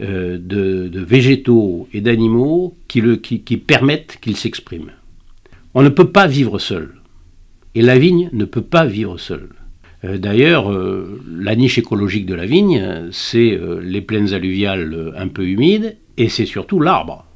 [0.00, 4.92] euh, de, végétaux et d'animaux qui, qui, permettent qu'il s'exprime.
[5.74, 6.94] On ne peut pas vivre seul.
[7.74, 9.48] Et la vigne ne peut pas vivre seule.
[10.04, 10.70] Euh, d'ailleurs,
[11.28, 16.46] la niche écologique de la vigne, c'est les plaines alluviales un peu humides et c'est
[16.46, 17.27] surtout l'arbre.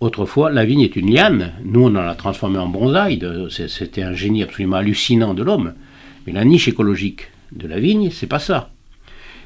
[0.00, 1.52] Autrefois, la vigne est une liane.
[1.64, 3.20] Nous, on en a transformé en bonsaï.
[3.48, 5.74] C'était un génie absolument hallucinant de l'homme.
[6.26, 8.70] Mais la niche écologique de la vigne, c'est pas ça.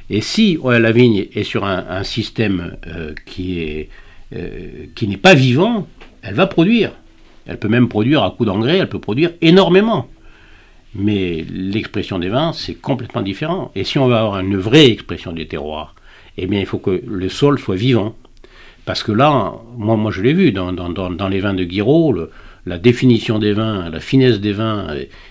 [0.08, 5.86] Et si la vigne est sur un, système euh, euh, qui n'est pas vivant,
[6.22, 6.92] elle va produire.
[7.46, 10.08] Elle peut même produire à coup d'engrais, elle peut produire énormément.
[10.96, 13.70] Mais l'expression des vins, c'est complètement différent.
[13.76, 15.94] Et si on veut avoir une vraie expression des terroirs,
[16.36, 18.16] eh bien, il faut que le sol soit vivant.
[18.90, 22.28] Parce que là, moi, moi je l'ai vu dans, les vins de Guiraud,
[22.66, 24.88] la définition des vins, la finesse des vins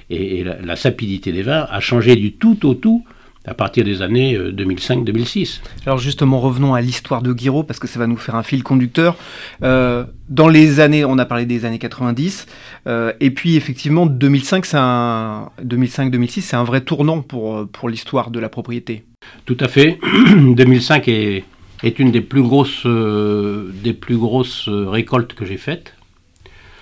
[0.09, 3.03] et, la, sapidité des vins a changé du tout au tout
[3.43, 5.59] à partir des années 2005-2006.
[5.59, 8.43] Euh, Alors justement, revenons à l'histoire de Guiraud, parce que ça va nous faire un
[8.43, 9.17] fil conducteur.
[9.61, 12.47] Euh, dans les années, on a parlé des années 90,
[12.87, 18.47] euh, et puis effectivement, 2005, 2005-2006, c'est un vrai tournant pour, pour l'histoire de la
[18.47, 19.03] propriété.
[19.43, 19.99] Tout à fait.
[20.55, 21.43] 2005 est
[21.83, 25.93] est une des plus grosses, euh, des plus grosses récoltes que j'ai faites,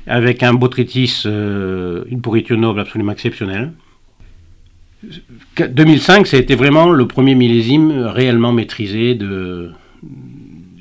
[0.07, 3.73] avec un botrytis, euh, une pourriture noble absolument exceptionnelle.
[5.57, 9.71] 2005, ça a été vraiment le premier millésime réellement maîtrisé de,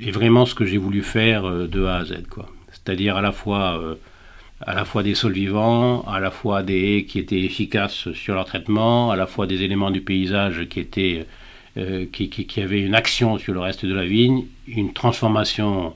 [0.01, 2.15] et vraiment ce que j'ai voulu faire euh, de A à Z.
[2.73, 3.97] C'est-à-dire à la fois
[4.61, 8.35] à la fois des sols vivants, à la fois des haies qui étaient efficaces sur
[8.35, 11.27] leur traitement, à la fois des éléments du paysage qui étaient
[12.13, 15.95] qui, qui, avait une action sur le reste de la vigne, une transformation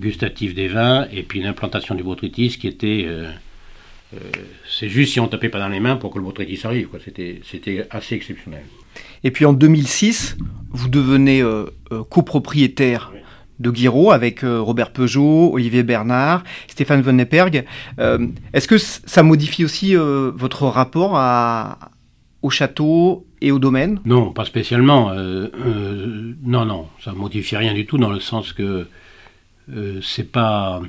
[0.00, 3.06] gustative des vins et puis une implantation du botrytis qui était
[4.66, 6.88] c'est juste si on tapait pas dans les mains pour que le botrytis arrive.
[7.44, 8.64] C'était assez exceptionnel.
[9.22, 10.38] Et puis en 2006,
[10.70, 11.44] vous devenez
[12.08, 13.12] copropriétaire
[13.60, 17.64] de Guiraud avec euh, Robert Peugeot, Olivier Bernard, Stéphane Von Nepperg.
[18.00, 21.78] Euh, est-ce que ça modifie aussi euh, votre rapport à,
[22.42, 25.12] au château et au domaine Non, pas spécialement.
[25.14, 28.86] non, non, ça modifie rien du tout dans le sens que
[30.02, 30.80] c'est pas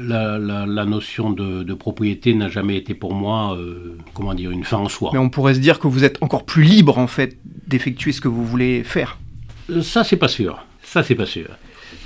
[0.00, 3.58] la, notion de, propriété n'a jamais été pour moi,
[4.14, 5.10] comment dire, une fin en soi.
[5.12, 8.20] Mais on pourrait se dire que vous êtes encore plus libre en fait d'effectuer ce
[8.20, 9.18] que vous voulez faire.
[9.82, 10.64] Ça, c'est pas sûr.
[10.82, 11.48] Ça, c'est pas sûr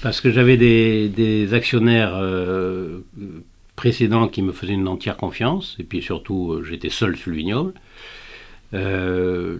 [0.02, 3.00] parce que j'avais des, actionnaires euh,
[3.76, 7.36] précédents qui me faisaient une entière confiance, et puis surtout euh, j'étais seul sur le
[7.36, 7.74] vignoble.
[8.74, 9.58] Euh,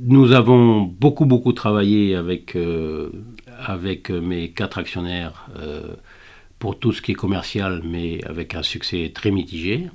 [0.00, 2.56] nous avons beaucoup beaucoup travaillé avec,
[3.58, 5.48] avec mes quatre actionnaires
[6.60, 9.88] pour tout ce qui est commercial, mais avec un succès très mitigé.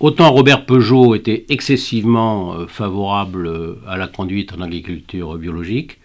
[0.00, 6.00] autant Robert Peugeot était excessivement favorable à la conduite en agriculture biologique,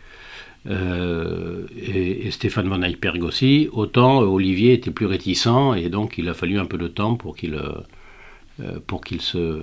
[0.68, 6.28] euh, et, Stéphane Van Eyperg aussi, autant euh, Olivier était plus réticent et donc il
[6.28, 9.62] a fallu un peu de temps pour qu'il euh, pour qu'il se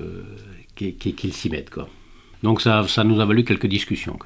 [0.93, 1.89] qu'il s'y mette quoi.
[2.43, 4.19] Donc ça, ça nous a valu quelques discussions.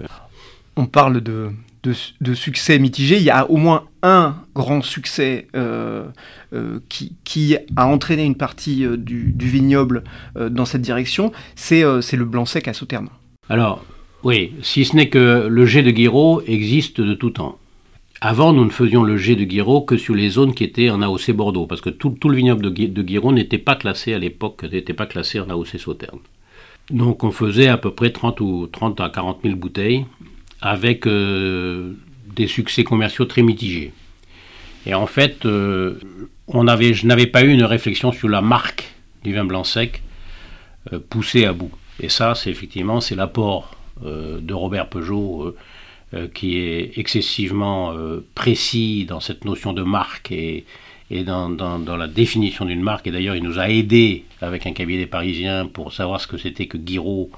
[0.76, 1.50] On parle de,
[1.82, 3.16] de, succès mitigé.
[3.16, 5.48] Il y a au moins un grand succès
[6.88, 11.32] qui, qui, a entraîné une partie du, du vignoble dans cette direction.
[11.54, 13.10] C'est le blanc sec à Sauternes.
[13.48, 13.84] Alors,
[14.26, 17.58] oui, si ce n'est que le jet de Guiraud existe de tout temps.
[18.20, 21.00] Avant, nous ne faisions le jet de Guiraud que sur les zones qui étaient en
[21.02, 24.94] AOC Bordeaux, parce que tout, le vignoble de, de n'était pas classé à l'époque, n'était
[24.94, 26.18] pas classé en AOC Sauterne.
[26.90, 30.06] Donc on faisait à peu près 30, ou, 30 à 40 000 bouteilles,
[30.60, 31.94] avec euh,
[32.34, 33.92] des succès commerciaux très mitigés.
[34.86, 35.98] Et en fait, euh,
[36.46, 38.94] on je n'avais pas eu une réflexion sur la marque
[39.24, 40.02] du vin blanc sec
[40.92, 41.72] euh, poussée à bout.
[41.98, 45.54] Et ça, c'est effectivement, c'est l'apport euh, de Robert Peugeot
[46.34, 47.92] qui est excessivement
[48.34, 50.64] précis dans cette notion de marque et,
[51.10, 53.06] dans, la définition d'une marque.
[53.06, 56.66] Et d'ailleurs, il nous a aidés avec un cabinet parisien pour savoir ce que c'était
[56.66, 57.30] que Guiraud,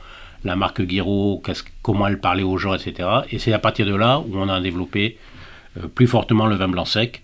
[0.45, 1.43] la marque Guiraud,
[1.83, 3.09] comment elle parlait aux gens, etc.
[3.31, 5.19] Et c'est à partir de là où on a développé
[5.95, 7.23] plus fortement le vin blanc sec.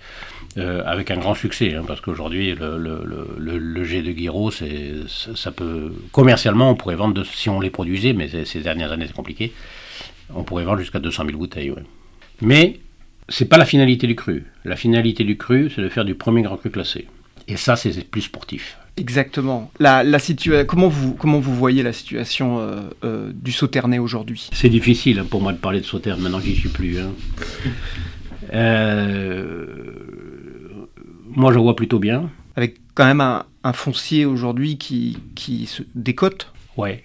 [0.57, 5.93] avec un grand succès, hein, parce qu'aujourd'hui le, le, le, jet de Guiraud, ça peut
[6.13, 9.53] commercialement on pourrait vendre si on les produisait, mais ces dernières années c'est compliqué.
[10.35, 11.73] On pourrait vendre jusqu'à 200 000 bouteilles.
[12.41, 12.79] Mais
[13.29, 14.45] c'est pas la finalité du cru.
[14.65, 17.07] La finalité du cru, c'est de faire du premier grand cru classé.
[17.49, 18.79] Et ça, c'est plus sportif.
[18.97, 19.71] Exactement.
[19.81, 20.19] La, la
[20.67, 24.49] comment, vous, comment vous voyez la situation euh, euh, du Sauternay aujourd'hui?
[24.53, 26.99] C'est difficile hein, pour moi de parler de Sauterne, maintenant j'y suis plus.
[27.01, 27.11] Hein.
[28.53, 29.67] Euh,
[31.29, 32.31] moi, je vois plutôt bien.
[32.57, 36.53] Avec quand même un, foncier aujourd'hui qui, qui se décote?
[36.77, 37.03] Ouais.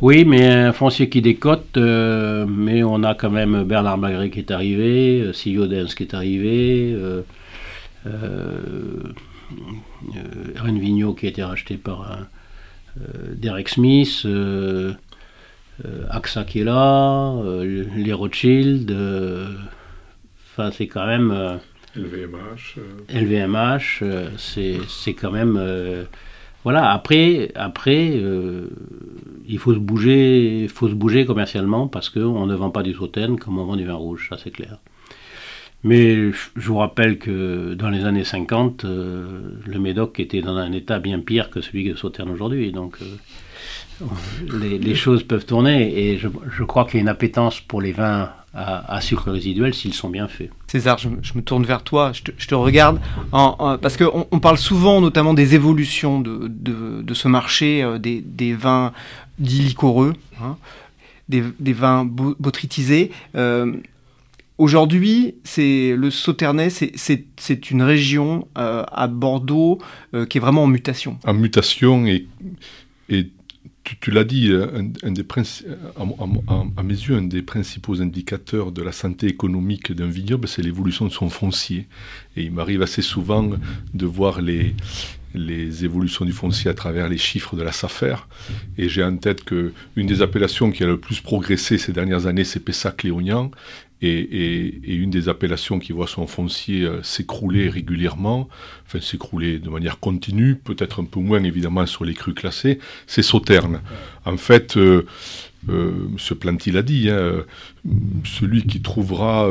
[0.00, 4.40] Oui, mais un foncier qui décote, euh, mais on a quand même Bernard Magret qui
[4.40, 7.22] est arrivé, euh, Dens qui est arrivé, euh,
[8.06, 9.12] euh,
[10.64, 12.18] Vigneault qui a été racheté par
[13.36, 14.26] Derek Smith,
[16.10, 18.90] AXA qui est là, les Rothschild,
[20.52, 21.60] enfin c'est quand même...
[21.96, 22.78] LVMH.
[23.08, 25.56] LVMH, euh, c'est quand même.
[25.56, 26.04] Euh,
[26.64, 28.68] voilà, après, après euh,
[29.46, 33.38] il faut se bouger, faut se bouger commercialement parce qu'on ne vend pas du sauterne
[33.38, 34.78] comme on vend du vin rouge, ça c'est clair.
[35.82, 40.98] Mais je vous rappelle que dans les années 50, le Médoc était dans un état
[40.98, 42.72] bien pire que celui de Sauterne aujourd'hui.
[42.72, 42.96] Donc
[44.50, 48.30] les, choses peuvent tourner et je, crois qu'il y a une appétence pour les vins
[48.54, 50.50] à, sucre résiduel s'ils sont bien faits.
[50.68, 55.34] César, je, me tourne vers toi, je te, regarde, parce qu'on on parle souvent notamment
[55.34, 58.92] des évolutions de, ce marché, euh, des, vins
[59.38, 60.56] dits liquoreux, hein,
[61.28, 63.10] des, vins botrytisés.
[63.34, 63.74] Euh,
[64.56, 69.80] Aujourd'hui, c'est le Sauternay, c'est une région euh, à Bordeaux
[70.14, 71.18] euh, qui est vraiment en mutation.
[71.24, 72.28] En mutation et,
[73.08, 73.30] et
[74.00, 75.26] tu, l'as dit, un, des
[76.76, 81.06] à, mes yeux, un des principaux indicateurs de la santé économique d'un vignoble, c'est l'évolution
[81.06, 81.88] de son foncier.
[82.36, 83.50] Et il m'arrive assez souvent
[83.92, 84.76] de voir les,
[85.34, 88.16] les évolutions du foncier à travers les chiffres de la SAFER.
[88.78, 92.44] Et j'ai en tête qu'une des appellations qui a le plus progressé ces dernières années,
[92.44, 93.50] c'est Pessac-Léognan
[94.02, 98.48] et, une des appellations qui voit son foncier euh, s'écrouler régulièrement,
[98.86, 103.22] enfin s'écrouler de manière continue, peut-être un peu moins évidemment sur les crues classées, c'est
[103.22, 103.80] Sauterne.
[104.24, 105.06] En fait, euh,
[105.68, 106.16] M.
[106.38, 107.44] Planty l'a dit, hein,
[108.24, 109.48] celui qui trouvera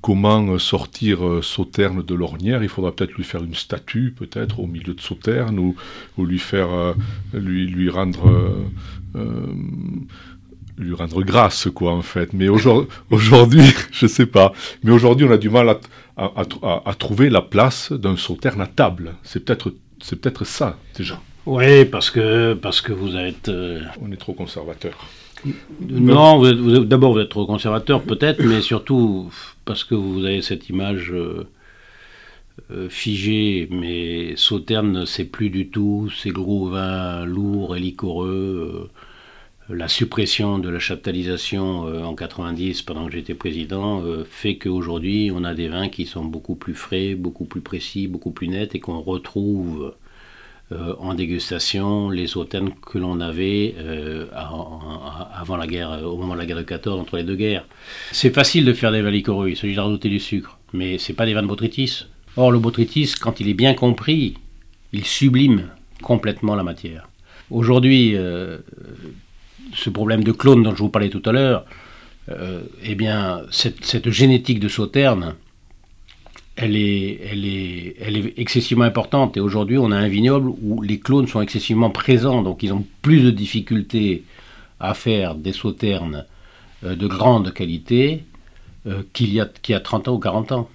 [0.00, 4.94] comment sortir Sauterne de l'ornière, il faudra peut-être lui faire une statue, peut-être, au milieu
[4.94, 5.74] de Sauterne, ou,
[6.18, 6.94] lui faire,
[7.32, 8.30] lui, lui rendre
[10.78, 12.32] lui rendre grâce, quoi, en fait.
[12.32, 12.48] Mais
[13.10, 14.52] aujourd'hui, je sais pas.
[14.82, 15.76] Mais aujourd'hui, on a du mal
[16.16, 19.14] à, trouver la place d'un sauterne à table.
[19.22, 21.20] C'est peut-être, c'est peut-être ça, déjà.
[21.46, 23.48] Oui, parce que, parce que vous êtes...
[23.48, 25.06] Euh, on est trop conservateur.
[25.80, 26.42] Non,
[26.82, 29.30] d'abord vous êtes trop conservateur, peut-être, mais surtout
[29.64, 31.46] parce que vous avez cette image euh,
[32.70, 33.68] euh, figée.
[33.70, 38.90] Mais sauterne, c'est plus du tout ces gros vins lourds et liquoreux
[39.68, 45.30] la suppression de la chaptalisation euh, en 90 pendant que j'étais président euh, fait qu'aujourd'hui
[45.34, 48.74] on a des vins qui sont beaucoup plus frais, beaucoup plus précis, beaucoup plus nets
[48.74, 49.94] et qu'on retrouve
[50.72, 53.74] euh, en dégustation les sauternes que l'on avait
[54.32, 57.64] avant la guerre, au moment de la guerre de 14 entre les deux guerres.
[58.12, 61.34] C'est facile de faire des il s'agit de rajouter du sucre, mais c'est pas des
[61.34, 62.06] vins de botrytis.
[62.36, 64.34] Or le botrytis, quand il est bien compris,
[64.92, 65.68] il sublime
[66.02, 67.08] complètement la matière.
[67.50, 68.16] Aujourd'hui,
[69.74, 71.64] ce problème de clone dont je vous parlais tout à l'heure,
[72.30, 75.34] euh, eh bien, cette, génétique de sauterne,
[76.60, 79.36] elle est, elle, est, elle est excessivement importante.
[79.36, 82.84] Et aujourd'hui, on a un vignoble où les clones sont excessivement présents, donc ils ont
[83.00, 84.24] plus de difficultés
[84.80, 86.26] à faire des sauternes
[86.84, 88.24] euh, de grande qualité
[88.86, 90.68] euh, qu'il y, a, y a 30 ans ou 40 ans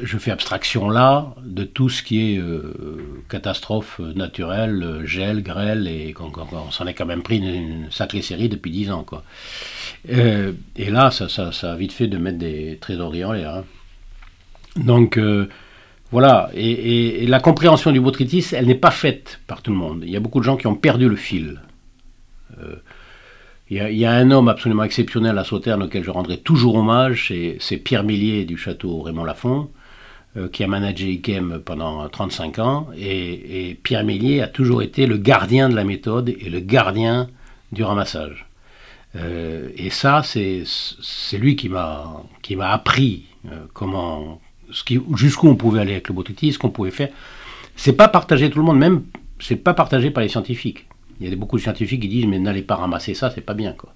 [0.00, 5.88] je fais abstraction là de tout ce qui est euh, catastrophe naturelle, euh, gel, grêle,
[5.88, 9.04] et on, s'en est quand même pris une, sacrée série depuis dix ans.
[10.10, 13.54] Euh, et là, ça, a vite fait de mettre des trésoreries en l'air.
[13.54, 13.64] Hein.
[14.76, 15.18] Donc,
[16.10, 16.50] voilà.
[16.54, 20.02] Et, la compréhension du botrytis, elle n'est pas faite par tout le monde.
[20.04, 21.60] Il y a beaucoup de gens qui ont perdu le fil.
[23.70, 27.76] Il y, a, un homme absolument exceptionnel à Sauternes auquel je rendrai toujours hommage, c'est
[27.76, 29.77] Pierre Millier du château Raymond Lafont, euh,
[30.46, 35.68] qui a managé IKEM pendant 35 ans, et, Pierre Mélier a toujours été le gardien
[35.68, 37.28] de la méthode et le gardien
[37.72, 38.46] du ramassage.
[39.16, 40.64] Euh, et ça, c'est
[41.38, 42.22] lui qui m'a
[42.60, 43.66] appris euh,
[45.14, 47.08] jusqu'où on pouvait aller avec le botrytis, ce qu'on pouvait faire.
[47.76, 49.04] C'est pas partagé tout le monde, même
[49.40, 50.86] c'est pas partagé par les scientifiques.
[51.20, 53.54] Il y a beaucoup de scientifiques qui disent mais n'allez pas ramasser ça, c'est pas
[53.54, 53.92] bien quoi.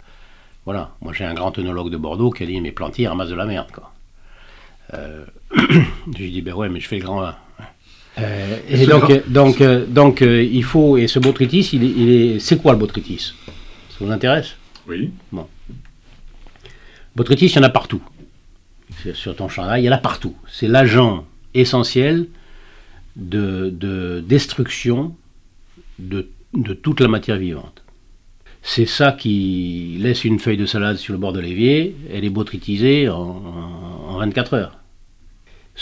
[0.65, 3.35] Voilà, moi j'ai un grand œnologue de Bordeaux qui a dit mais plantiers ramassent de
[3.35, 3.92] la merde quoi.
[4.95, 5.25] Euh,
[6.17, 7.37] j'ai dit, ben ouais, mais je fais le grand 1.
[8.19, 12.39] Euh, et donc, donc, euh, donc il faut, et ce botrytis, il est, il est,
[12.41, 14.57] c'est quoi le botrytis Ça vous intéresse?
[14.87, 15.11] Oui.
[15.31, 15.49] Bon.
[17.17, 18.03] Botrytis, il y en a partout.
[19.15, 20.37] Sur ton là, il y en a partout.
[20.47, 21.25] C'est l'agent
[21.55, 22.29] essentiel
[23.17, 25.15] de, de destruction
[25.99, 27.83] de, de, toute la matière vivante.
[28.63, 32.31] C'est ça qui laisse une feuille de salade sur le bord de l'évier, elle est
[32.31, 34.82] botrytisée en, en 24 heures.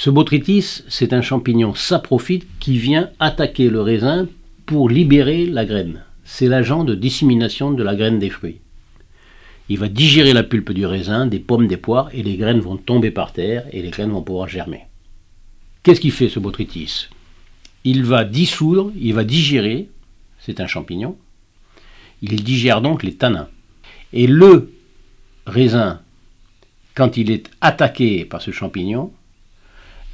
[0.03, 4.29] Ce botrytis, c'est un champignon saprophyte qui vient attaquer le raisin
[4.65, 6.03] pour libérer la graine.
[6.25, 8.61] C'est l'agent de dissémination de la graine des fruits.
[9.69, 12.79] Il va digérer la pulpe du raisin, des pommes, des poires, et les graines vont
[12.79, 14.87] tomber par terre et les graines vont pouvoir germer.
[15.83, 17.09] Qu'est-ce qu'il fait ce botrytis?
[17.85, 19.91] Il va dissoudre, il va digérer,
[20.39, 21.19] c'est un champignon,
[22.23, 23.49] il digère donc les tanins.
[24.15, 24.73] Et le
[25.45, 26.01] raisin,
[26.95, 29.13] quand il est attaqué par ce champignon,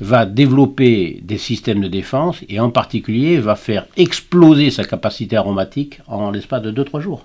[0.01, 6.01] va développer des systèmes de défense et en particulier va faire exploser sa capacité aromatique
[6.07, 7.25] en l'espace de 2-3 jours.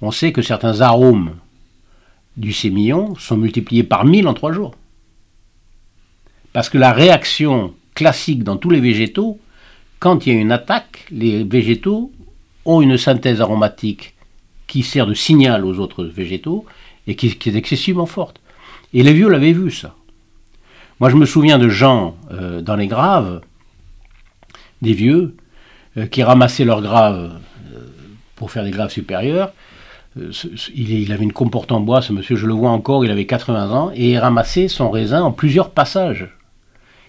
[0.00, 1.36] On sait que certains arômes
[2.36, 4.74] du sémillon sont multipliés par 1000 en 3 jours.
[6.52, 9.38] Parce que la réaction classique dans tous les végétaux,
[9.98, 12.12] quand il y a une attaque, les végétaux
[12.64, 14.14] ont une synthèse aromatique
[14.66, 16.64] qui sert de signal aux autres végétaux
[17.06, 18.40] et qui, qui est excessivement forte.
[18.94, 19.94] Et les vieux l'avaient vu ça.
[21.00, 23.40] Moi, je me souviens de gens euh, dans les graves,
[24.82, 25.36] des vieux,
[25.96, 27.32] euh, qui ramassaient leurs graves
[27.74, 27.78] euh,
[28.36, 29.52] pour faire des graves supérieures.
[30.74, 33.70] Il, avait une comporte en bois, ce monsieur, je le vois encore, il avait 80
[33.70, 36.28] ans, et il ramassait son raisin en plusieurs passages.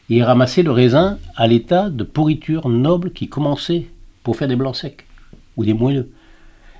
[0.07, 3.87] il ramassait le raisin à l'état de pourriture noble qui commençait
[4.23, 5.05] pour faire des blancs secs
[5.57, 6.11] ou des moelleux.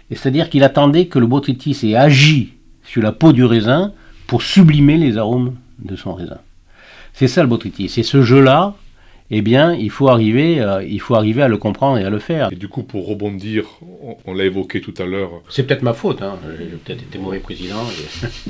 [0.10, 3.92] C'est-à-dire qu'il attendait que le botrytis ait agi sur la peau du raisin
[4.28, 6.40] pour sublimer les arômes de son raisin.
[7.14, 7.90] C'est ça le botrytis.
[7.90, 8.76] C'est ce jeu-là,
[9.30, 12.20] eh bien, il faut, arriver, euh, il faut arriver à le comprendre et à le
[12.20, 12.50] faire.
[12.52, 13.66] Et du coup, pour rebondir,
[14.26, 15.42] on, l'a évoqué tout à l'heure.
[15.50, 16.38] C'est peut-être ma faute, hein.
[16.58, 17.84] j'ai peut-être été mauvais président.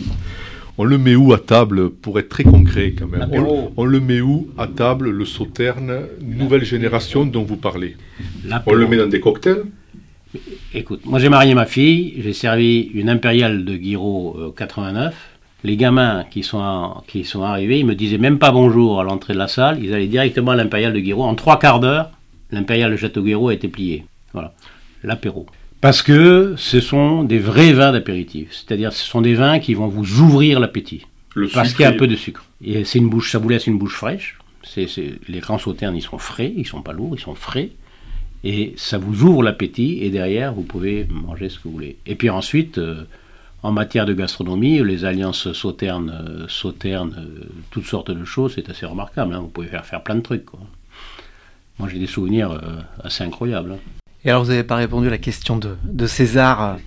[0.77, 3.29] on le met où à table pour être très concret quand même
[3.77, 7.95] on, le met où à table le sauterne nouvelle génération dont vous parlez
[8.65, 9.65] On le met dans des cocktails
[10.73, 15.32] Écoute, moi j'ai marié ma fille, j'ai servi une impériale de Guiraud 89.
[15.63, 19.33] Les gamins qui sont, qui sont arrivés, ils me disaient même pas bonjour à l'entrée
[19.33, 21.23] de la salle, ils allaient directement à l'impériale de Guiraud.
[21.23, 22.11] En trois quarts d'heure,
[22.51, 24.05] l'impériale de Château-Guiraud a été plié.
[24.33, 24.53] Voilà,
[25.03, 25.45] l'apéro.
[25.79, 29.87] Parce que ce sont des vrais vins d'apéritif, c'est-à-dire ce sont des vins qui vont
[29.87, 31.05] vous ouvrir l'appétit.
[31.53, 32.45] Parce qu'il y a un peu de sucre.
[32.63, 34.37] Et c'est une bouche, ça vous laisse une bouche fraîche.
[34.63, 34.87] C'est,
[35.27, 37.71] les grands sauternes, ils sont frais, ils sont pas lourds, ils sont frais.
[38.43, 41.97] Et ça vous ouvre l'appétit, et derrière, vous pouvez manger ce que vous voulez.
[42.05, 43.03] Et puis ensuite, euh,
[43.63, 48.69] en matière de gastronomie, les alliances sauternes, euh, sauternes euh, toutes sortes de choses, c'est
[48.69, 49.33] assez remarquable.
[49.33, 49.39] Hein.
[49.39, 50.45] Vous pouvez faire, faire plein de trucs.
[51.79, 52.61] Moi, j'ai des souvenirs
[53.03, 53.71] assez incroyables.
[53.71, 53.79] Hein.
[54.25, 56.77] Et alors, vous n'avez pas répondu à la question de, de César.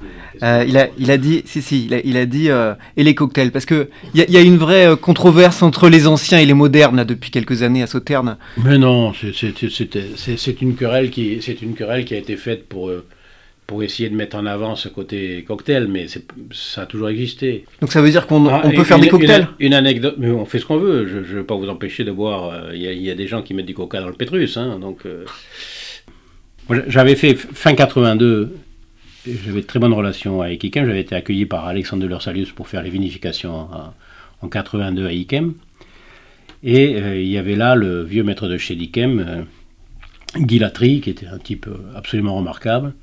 [0.43, 3.05] Euh, il, a, il a dit, si, si, il a, il a dit, euh, et
[3.05, 6.39] les cocktails, parce que il y, y, a une vraie euh, controverse entre les anciens
[6.39, 8.39] et les modernes là, depuis quelques années à Sauternes.
[8.65, 13.05] Mais non, c'est une querelle qui, c'est une querelle qui a été faite pour euh,
[13.67, 16.07] pour essayer de mettre en avant ce côté cocktail, mais
[16.53, 17.65] ça a toujours existé.
[17.81, 20.31] Donc ça veut dire qu'on ah, on peut faire des cocktails une, une, anecdote, mais
[20.31, 21.07] on fait ce qu'on veut.
[21.07, 22.73] Je ne vais pas vous empêcher de boire.
[22.73, 25.05] Il y, y, a des gens qui mettent du coca dans le pétrus, hein, donc.
[26.89, 28.53] J'avais fait fin 82,
[29.27, 30.87] j'avais de très bonnes relations avec Ikem.
[30.87, 33.69] J'avais été accueilli par Alexandre de Lursalius pour faire les vinifications
[34.43, 35.55] en, 82 à Ikem.
[36.63, 39.43] Et euh, il y avait là le vieux maître de chez Ikem, euh,
[40.41, 42.95] Guy Latry, qui était un type absolument remarquable.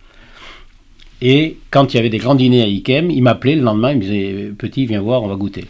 [1.26, 3.98] Et quand il y avait des grands dîners à Ikem, il m'appelait le lendemain, il
[3.98, 5.64] me disait Petit, viens voir, on va goûter.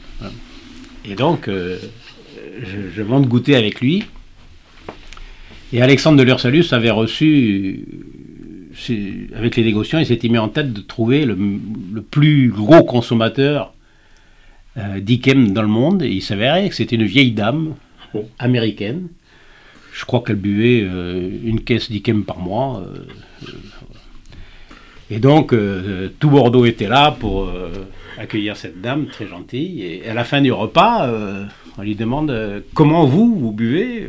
[1.06, 1.78] Et donc, euh,
[2.60, 4.04] je, je monte goûter avec lui.
[5.72, 7.86] Et Alexandre de Lursalus avait reçu,
[9.36, 11.36] avec les négociants, il s'était mis en tête de trouver le,
[12.02, 13.76] plus gros consommateur
[14.78, 16.02] euh, d'Ikem dans le monde.
[16.02, 17.76] Et il s'avérait que c'était une vieille dame
[18.40, 19.08] américaine.
[19.94, 22.84] Je crois qu'elle buvait euh, une caisse d'Ikem par mois.
[25.12, 25.54] Euh, et donc,
[26.20, 27.50] tout Bordeaux était là pour
[28.18, 29.84] accueillir cette dame très gentille.
[29.84, 31.10] Et à la fin du repas,
[31.78, 34.08] on lui demande comment vous, vous buvez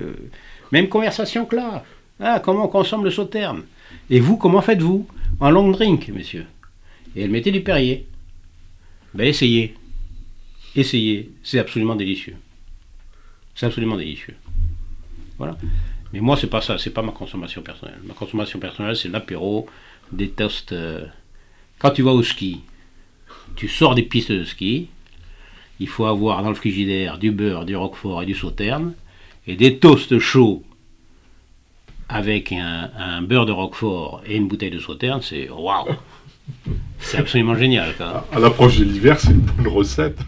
[0.72, 1.84] même conversation que là.
[2.20, 3.62] Ah, comment on consomme le sauterne?
[4.11, 5.07] Et vous, comment faites-vous?
[5.40, 6.47] Un long drink, monsieur.
[7.14, 8.07] Et elle mettait du Perrier.
[9.14, 9.74] Ben, essayez.
[10.74, 11.30] Essayez.
[11.45, 12.36] C'est absolument délicieux.
[13.55, 14.34] C'est absolument délicieux.
[15.38, 15.57] Voilà.
[16.12, 16.76] Mais moi, c'est pas ça.
[16.78, 18.01] C'est pas ma consommation personnelle.
[18.05, 19.68] Ma consommation personnelle, c'est l'apéro,
[20.12, 20.72] des toasts.
[20.72, 21.07] Euh,
[21.78, 22.62] quand tu vas au ski,
[23.57, 24.88] tu sors des pistes de ski.
[25.80, 28.94] Il faut avoir dans le frigidaire du beurre, du roquefort et du sauterne
[29.46, 30.62] et des toasts chauds
[32.09, 35.86] avec un, beurre de roquefort et une bouteille de sauterne, c'est waouh
[36.98, 37.94] C'est absolument génial.
[38.00, 40.18] À, l'approche de l'hiver, c'est une bonne recette.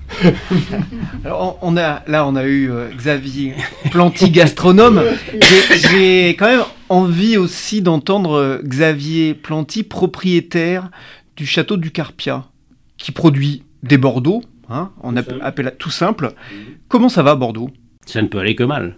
[1.24, 3.54] Alors, on a, là, on a eu euh, Xavier
[3.90, 5.02] Planty, gastronome.
[5.74, 10.91] J'ai quand même envie aussi d'entendre euh, Xavier Planty, propriétaire
[11.37, 12.47] du château du Carpia,
[12.97, 14.43] qui produit des Bordeaux.
[14.68, 16.32] Hein, on appelle tout simple.
[16.89, 17.70] Comment ça va à Bordeaux?
[18.05, 18.97] Ça ne peut aller que mal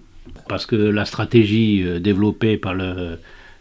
[0.49, 3.19] parce que la stratégie euh, développée par le...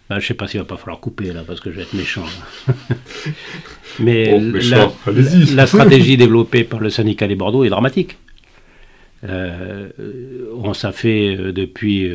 [0.10, 1.94] je ne sais pas s'il va pas falloir couper là, parce que je vais être
[1.94, 2.26] méchant.
[4.00, 8.18] Mais la, stratégie développée par le syndicat des Bordeaux est dramatique.
[9.24, 9.90] Euh,
[10.56, 12.12] on, ça fait euh, depuis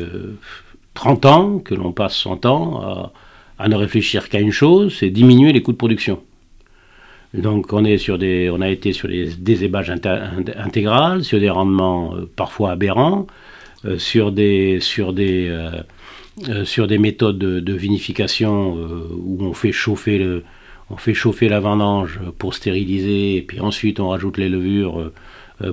[0.93, 3.11] 30 ans que l'on passe son temps
[3.59, 6.21] à, ne réfléchir qu'à une chose, c'est diminuer les coûts de production.
[7.33, 12.13] Donc on, est sur des, on a été sur des, ébages intégrales, sur des rendements
[12.35, 13.25] parfois aberrants,
[13.85, 15.71] euh, sur des, sur des, euh,
[16.47, 20.43] euh, sur des méthodes de, vinification où on fait chauffer le,
[20.89, 25.11] on fait chauffer la vendange pour stériliser, et puis ensuite on rajoute les levures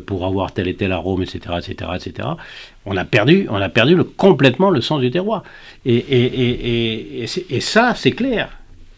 [0.06, 2.28] pour avoir tel et tel arôme, etc., etc., etc.
[2.86, 5.42] On a perdu, on a perdu le, complètement le sens du terroir.
[5.84, 7.24] Et,
[7.60, 8.50] ça, c'est clair.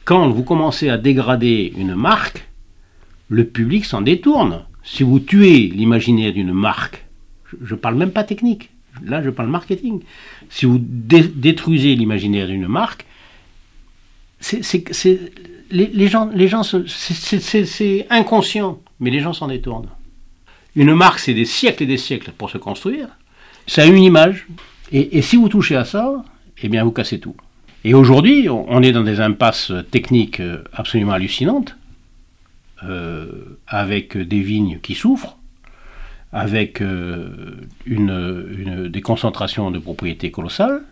[0.04, 2.46] Quand vous commencez à dégrader une marque,
[3.28, 4.64] le public s'en détourne.
[4.82, 7.04] Si vous tuez l'imaginaire d'une marque,
[7.62, 8.70] je ne parle même pas technique,
[9.04, 10.02] Là, je parle marketing.
[10.50, 13.06] Si vous détruisez l'imaginaire d'une marque,
[14.40, 14.60] c'est,
[15.70, 19.88] les, gens, les gens c'est, inconscient, mais les gens s'en détournent.
[20.74, 23.08] Une marque, c'est des siècles et des siècles pour se construire.
[23.66, 24.46] Ça a une image.
[24.90, 26.22] Et, si vous touchez à ça,
[26.62, 27.36] eh bien, vous cassez tout.
[27.84, 31.76] Et aujourd'hui, on est dans des impasses techniques euh, absolument hallucinantes,
[32.84, 35.38] euh, avec des vignes qui souffrent,
[36.32, 37.56] avec euh,
[37.86, 40.82] des concentrations de propriétés colossales,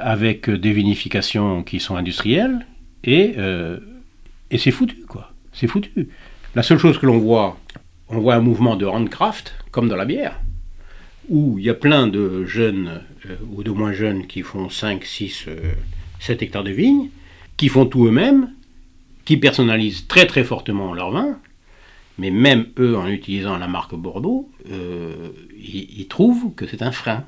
[0.00, 2.66] avec des vinifications qui sont industrielles,
[3.04, 3.36] et,
[4.50, 5.32] et c'est foutu, quoi.
[5.54, 6.08] C'est foutu.
[6.54, 7.56] La seule chose que l'on voit,
[8.12, 10.38] on voit un mouvement de handcraft, comme dans la bière,
[11.28, 13.00] où il y a plein de jeunes
[13.50, 15.46] ou de moins jeunes qui font 5, 6,
[16.20, 17.08] 7 hectares de vignes,
[17.56, 18.50] qui font tout eux-mêmes,
[19.24, 21.38] qui personnalisent très très fortement leur vin,
[22.18, 27.24] mais même eux, en utilisant la marque Bordeaux, euh, ils, trouvent que c'est un frein.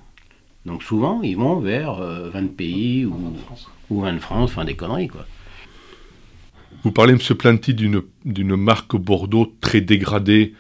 [0.67, 3.35] Donc souvent, ils vont vers 20 euh, pays ou,
[3.91, 5.27] ou 20 de France, enfin des conneries quoi.
[6.83, 7.19] Vous parlez, M.
[7.19, 10.53] Planty, d'une marque Bordeaux très dégradée.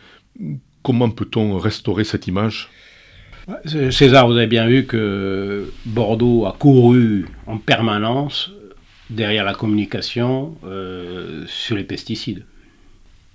[0.82, 2.68] Comment peut-on restaurer cette image?
[3.90, 8.50] César, vous avez bien vu que Bordeaux a couru en permanence
[9.10, 12.44] derrière la communication euh, sur les pesticides.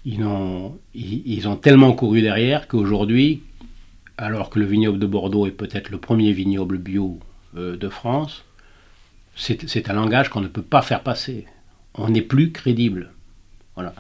[0.06, 3.44] Ils ont, ils, ont tellement couru derrière qu'aujourd'hui,
[4.18, 7.20] alors que le vignoble de Bordeaux est peut-être le premier vignoble bio
[7.56, 8.46] euh, de France,
[9.36, 11.46] c'est un langage qu'on ne peut pas faire passer.
[11.94, 13.12] On n'est plus crédible.
[13.76, 13.94] Voilà.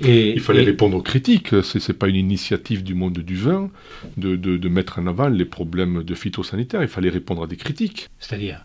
[0.00, 1.62] Et, il fallait répondre aux critiques.
[1.62, 3.70] Ce n'est pas une initiative du monde du vin
[4.16, 6.82] de, de, mettre en avant les problèmes de phytosanitaire.
[6.82, 8.08] Il fallait répondre à des critiques.
[8.18, 8.64] C'est-à-dire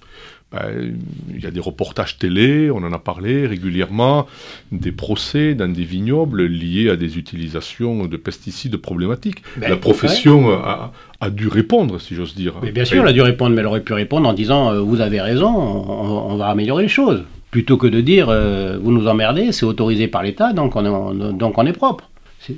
[0.52, 0.96] ben,
[1.30, 4.26] il y a des reportages télé, on en a parlé régulièrement,
[4.72, 9.44] des procès dans des vignobles liés à des utilisations de pesticides problématiques.
[9.58, 12.56] Ben, la profession a, dû répondre, si j'ose dire.
[12.64, 14.80] Mais bien sûr, elle a dû répondre, mais elle aurait pu répondre en disant euh,
[14.80, 17.24] Vous avez raison, on, va améliorer les choses.
[17.52, 21.34] Plutôt que de dire euh, Vous nous emmerdez, c'est autorisé par l'État, donc on est,
[21.34, 22.10] donc on est propre.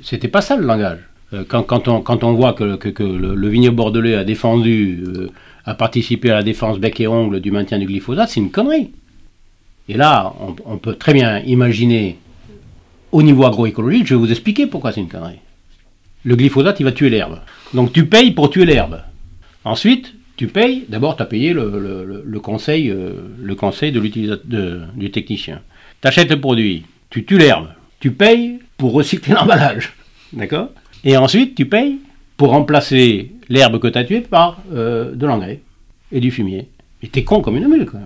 [0.02, 1.00] C'était pas ça le langage.
[1.32, 5.02] Euh, quand, quand, on, quand on voit que, que, le, vignoble bordelais a défendu
[5.64, 8.90] à participer à la défense bec et ongle du maintien du glyphosate, c'est une connerie.
[9.88, 10.32] Et là,
[10.64, 12.18] on, peut très bien imaginer,
[13.10, 15.40] au niveau agroécologique, je vais vous expliquer pourquoi c'est une connerie.
[16.24, 17.40] Le glyphosate, il va tuer l'herbe.
[17.74, 19.00] Donc tu payes pour tuer l'herbe.
[19.64, 24.00] Ensuite, tu payes, d'abord tu as payé le, conseil, euh, le conseil de
[24.96, 25.60] du technicien.
[26.00, 27.68] Tu achètes le produit, tu tues l'herbe,
[28.00, 29.92] tu payes pour recycler l'emballage.
[30.32, 30.70] D'accord?
[31.04, 31.98] Et ensuite, tu payes
[32.36, 35.60] pour remplacer l'herbe que tu as tuée par euh, de l'engrais
[36.10, 36.68] et du fumier.
[37.02, 38.00] Et t'es con comme une mule, quoi.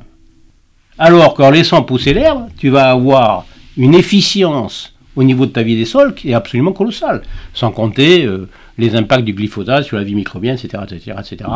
[0.98, 3.46] Alors qu'en laissant pousser l'herbe, tu vas avoir
[3.76, 7.22] une efficience au niveau de ta vie des sols qui est absolument colossale.
[7.54, 8.48] Sans compter euh,
[8.78, 11.50] les impacts du glyphosate sur la vie microbienne, etc., etc., etc.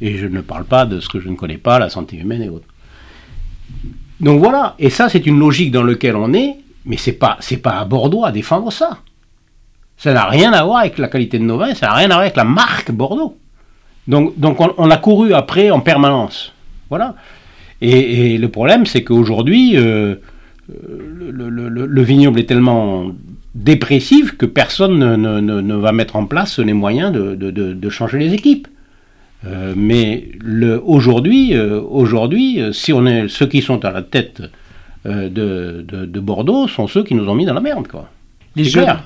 [0.00, 2.42] Et je ne parle pas de ce que je ne connais pas, la santé humaine
[2.42, 2.68] et autres.
[4.20, 7.58] Donc voilà, et ça c'est une logique dans laquelle on est, mais c'est pas c'est
[7.58, 8.98] pas à Bordeaux à défendre ça.
[9.96, 12.14] Ça n'a rien à voir avec la qualité de nos vins, ça n'a rien à
[12.14, 13.36] voir avec la marque Bordeaux.
[14.08, 16.52] Donc, donc on, a couru après en permanence.
[16.88, 17.14] Voilà.
[17.80, 20.16] Et, le problème, c'est qu'aujourd'hui, euh,
[20.68, 23.10] le, vignoble est tellement
[23.54, 28.66] dépressif que personne ne, va mettre en place les moyens de, changer les équipes.
[29.46, 30.30] Euh, mais
[30.84, 34.42] aujourd'hui, euh, aujourd'hui, si on est ceux qui sont à la tête
[35.04, 38.10] de, Bordeaux sont ceux qui nous ont mis dans la merde, quoi.
[38.56, 38.98] Les jeunes,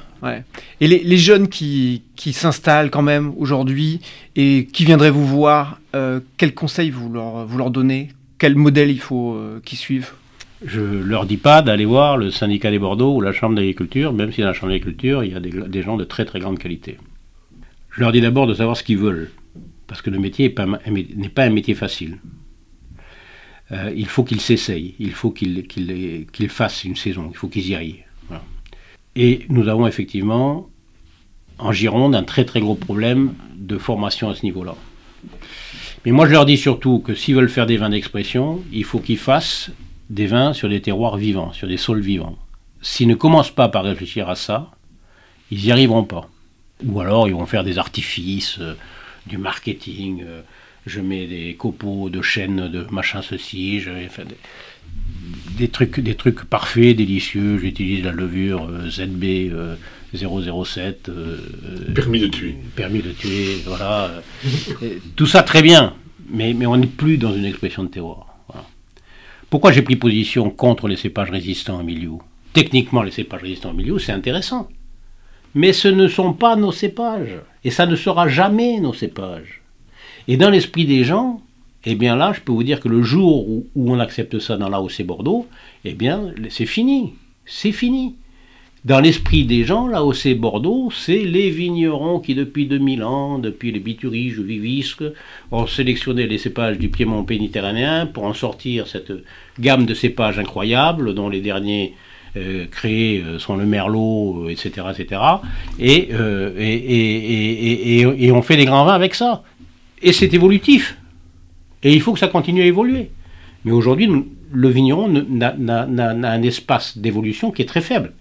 [0.81, 4.01] et les, jeunes qui, s'installent quand même aujourd'hui
[4.37, 8.11] et qui viendraient vous voir, euh, quels conseils vous leur, vous leur donnez?
[8.39, 10.13] Quel modèle il faut euh, qu'ils suivent?
[10.65, 14.33] Je leur dis pas d'aller voir le syndicat des Bordeaux ou la chambre d'agriculture, même
[14.33, 16.99] si dans la chambre d'agriculture, il y a des, gens de très très grande qualité.
[17.91, 19.31] Je leur dis d'abord de savoir ce qu'ils veulent,
[19.93, 22.17] parce que le métier n'est pas, un métier facile.
[23.73, 27.75] Euh, il faut qu'ils s'essayent, il faut qu'ils fassent une saison, il faut qu'ils y
[27.75, 28.05] aillent.
[29.17, 30.71] Et nous avons effectivement
[31.59, 34.77] en Gironde un très très gros problème de formation à ce niveau-là.
[36.07, 38.99] Mais moi je leur dis surtout que s'ils veulent faire des vins d'expression, il faut
[38.99, 39.73] qu'ils fassent
[40.09, 42.39] des vins sur des terroirs vivants, sur des sols vivants.
[42.81, 44.71] S'ils ne commencent pas par réfléchir à ça,
[45.51, 46.31] ils n'y arriveront pas.
[46.83, 48.75] Ou alors ils vont faire des artifices, euh,
[49.27, 50.43] du marketing, euh,
[50.87, 54.37] je mets des copeaux de chêne, de machin ceci, je vais faire des
[55.57, 57.59] des trucs, des trucs parfaits, délicieux.
[57.59, 59.53] J'utilise la levure euh, ZB
[60.15, 61.09] 007.
[61.09, 61.39] Euh,
[61.95, 62.57] permis de tuer.
[62.75, 64.23] Permis de tuer, voilà.
[65.17, 65.95] tout ça très bien,
[66.29, 68.27] mais, mais on n'est plus dans une expression de terroir.
[69.51, 72.13] Pourquoi j'ai pris position contre les cépages résistants en milieu?
[72.55, 74.67] Techniquement, les cépages résistants en milieu, c'est intéressant.
[75.55, 77.37] Mais ce ne sont pas nos cépages.
[77.65, 79.63] Et ça ne sera jamais nos cépages.
[80.29, 81.41] Et dans l'esprit des gens,
[81.85, 84.69] eh bien là, je peux vous dire que le jour où, on accepte ça dans
[84.69, 85.47] l'AOC Bordeaux,
[85.85, 87.15] eh bien, c'est fini.
[87.45, 88.15] C'est fini.
[88.85, 93.81] Dans l'esprit des gens, l'AOC Bordeaux, c'est les vignerons qui, depuis 2000 ans, depuis les
[93.81, 95.05] bituriges, vivisques,
[95.53, 99.13] ont sélectionné les cépages du Piémont méditerranéen pour en sortir cette
[99.59, 101.95] gamme de cépages incroyables, dont les derniers
[102.71, 105.21] créés euh, sont le Merlot, etc., euh, etc.
[105.79, 106.11] Et,
[106.59, 109.43] et, et on fait des grands vins avec ça.
[110.01, 110.97] Et c'est évolutif.
[111.83, 113.11] Et il faut que ça continue à évoluer.
[113.65, 114.09] Mais aujourd'hui,
[114.53, 118.13] le vigneron n'a un espace d'évolution qui est très faible.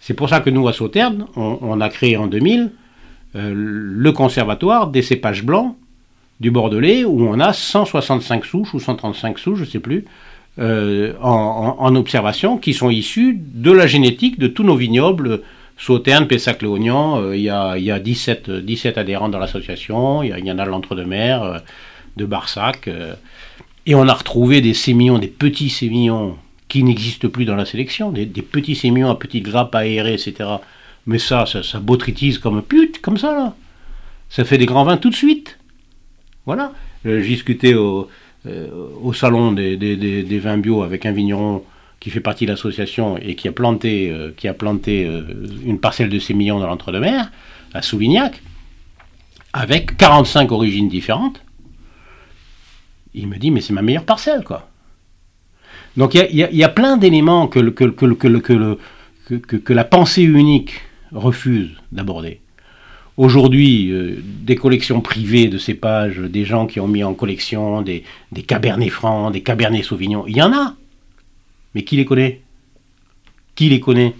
[0.00, 2.70] C'est pour ça que nous, à Sauterne, on, a créé en 2000
[3.34, 5.76] euh, le conservatoire des cépages blancs
[6.40, 10.04] du Bordelais, où on a 165 souches ou 135 souches, je ne sais plus,
[10.58, 15.42] euh, en, observation qui sont issus de la génétique de tous nos vignobles.
[15.76, 20.58] Sauternes, Pessac-Léognan, euh, il a, y a 17, 17 adhérents dans l'association, il y, en
[20.58, 21.58] a l'Entre-deux-Mers, euh,
[22.16, 22.90] de Barsac,
[23.86, 26.36] et on a retrouvé des sémillons, des petits sémillons
[26.66, 30.50] qui n'existent plus dans la sélection, des, petits sémillons à petites grappes aérées, etc.
[31.06, 33.54] Mais ça, ça, ça botrytise comme pute, comme ça, là.
[34.28, 35.58] Ça fait des grands vins tout de suite.
[36.44, 36.72] Voilà.
[37.04, 38.08] J'ai discuté au, euh,
[39.02, 41.62] au salon des, vins bio avec un vigneron
[42.00, 45.22] qui fait partie de l'association et qui a planté, euh, euh,
[45.64, 47.30] une parcelle de sémillons dans l'entre-deux-mer,
[47.74, 48.40] à Souvignac,
[49.52, 51.42] avec 45 origines différentes.
[53.14, 54.70] Il me dit, mais c'est ma meilleure parcelle, quoi.
[55.96, 60.80] Donc il y, y, a plein d'éléments que, que, que, que, la pensée unique
[61.10, 62.40] refuse d'aborder
[63.18, 68.04] aujourd'hui euh, des collections privées de cépages, des gens qui ont mis en collection des,
[68.32, 70.74] des Cabernet Francs, des Cabernet Sauvignon, il y en a.
[71.74, 72.40] Mais qui les connaît?
[73.54, 74.14] Qui les connaît?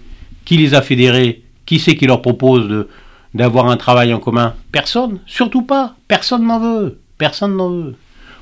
[0.45, 1.43] Qui les a fédérés?
[1.65, 2.87] Qui c'est qui leur propose
[3.33, 4.53] d'avoir un travail en commun?
[4.71, 5.95] Personne, surtout pas.
[6.07, 6.99] Personne n'en veut.
[7.17, 7.95] Personne n'en veut.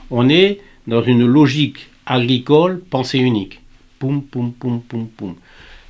[0.10, 3.62] On est dans une logique agricole, pensée unique.
[4.00, 5.36] Poum, poum, poum, poum, poum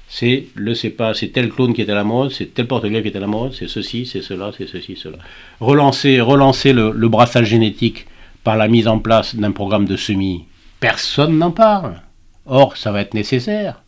[0.07, 3.09] c'est le c'est c'est tel clone qui est à la mode, c'est tel portugais qui
[3.09, 5.17] est à la mode, c'est ceci, c'est cela, c'est ceci, cela.
[5.59, 8.07] Relancer, relancer le, brassage génétique
[8.43, 10.45] par la mise en place d'un programme de semis,
[10.79, 12.01] personne n'en parle.
[12.45, 13.81] Or, ça va être nécessaire.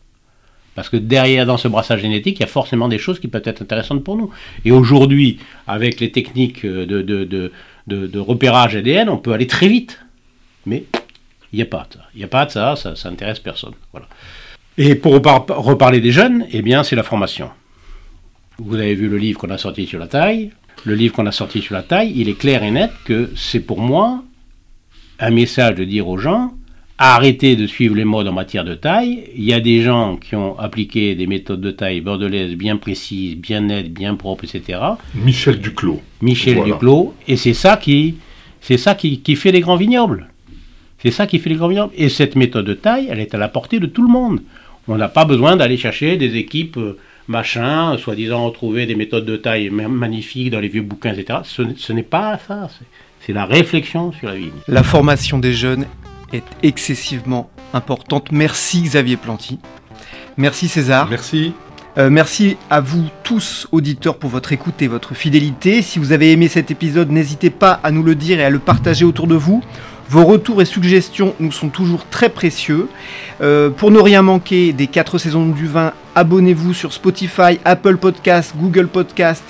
[0.74, 3.42] Parce que derrière, dans ce brassage génétique, il y a forcément des choses qui peuvent
[3.46, 4.30] être intéressantes pour nous.
[4.64, 7.50] Et aujourd'hui, avec les techniques de, de, de,
[7.86, 10.00] de, repérage ADN, on peut aller très vite.
[10.66, 10.84] Mais
[11.52, 12.00] il n'y a pas de ça.
[12.14, 13.72] Il n'y a pas de ça, ça, ça intéresse personne.
[13.92, 14.06] Voilà.
[14.78, 17.50] Et pour reparler des jeunes, eh bien, c'est la formation.
[18.58, 20.50] Vous avez vu le livre qu'on a sorti sur la taille.
[20.84, 23.60] Le livre qu'on a sorti sur la taille, il est clair et net que c'est
[23.60, 24.22] pour moi
[25.18, 26.52] un message de dire aux gens
[27.00, 29.24] arrêtez de suivre les modes en matière de taille.
[29.34, 33.36] Il y a des gens qui ont appliqué des méthodes de taille bordelaises bien précises,
[33.36, 34.78] bien nettes, bien propres, etc.
[35.14, 36.02] Michel Duclos.
[36.20, 37.14] Michel Duclos.
[37.26, 38.16] Et c'est ça qui,
[38.60, 40.28] c'est ça qui, qui fait les grands vignobles.
[41.02, 41.94] C'est ça qui fait les grands vignobles.
[41.96, 44.40] Et cette méthode de taille, elle est à la portée de tout le monde.
[44.90, 49.36] On n'a pas besoin d'aller chercher des équipes euh, machin, soi-disant retrouver des méthodes de
[49.36, 51.38] taille magnifiques dans les vieux bouquins, etc.
[51.44, 52.68] Ce, n'est pas ça.
[53.20, 54.50] C'est la réflexion sur la vie.
[54.66, 55.86] La formation des jeunes
[56.32, 58.32] est excessivement importante.
[58.32, 59.60] Merci Xavier Planty.
[60.36, 61.08] Merci César.
[61.08, 61.52] Merci.
[61.96, 65.82] Euh, merci à vous tous, auditeurs, pour votre écoute et votre fidélité.
[65.82, 68.58] Si vous avez aimé cet épisode, n'hésitez pas à nous le dire et à le
[68.58, 69.62] partager autour de vous.
[70.10, 72.88] Vos retours et suggestions nous sont toujours très précieux.
[73.42, 78.54] Euh, pour ne rien manquer des 4 saisons du vin, abonnez-vous sur Spotify, Apple Podcast,
[78.56, 79.44] Google Podcast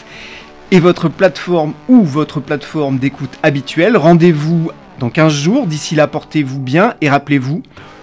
[0.71, 3.97] et votre plateforme ou votre plateforme d'écoute habituelle.
[3.97, 5.67] Rendez-vous dans 15 jours.
[5.67, 7.63] D'ici là, portez-vous bien et rappelez-vous,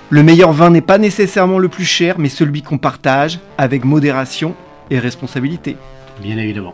[0.09, 4.55] le meilleur vin n'est pas nécessairement le plus cher, mais celui qu'on partage avec modération
[4.89, 5.77] et responsabilité.
[6.23, 6.73] Bien évidemment.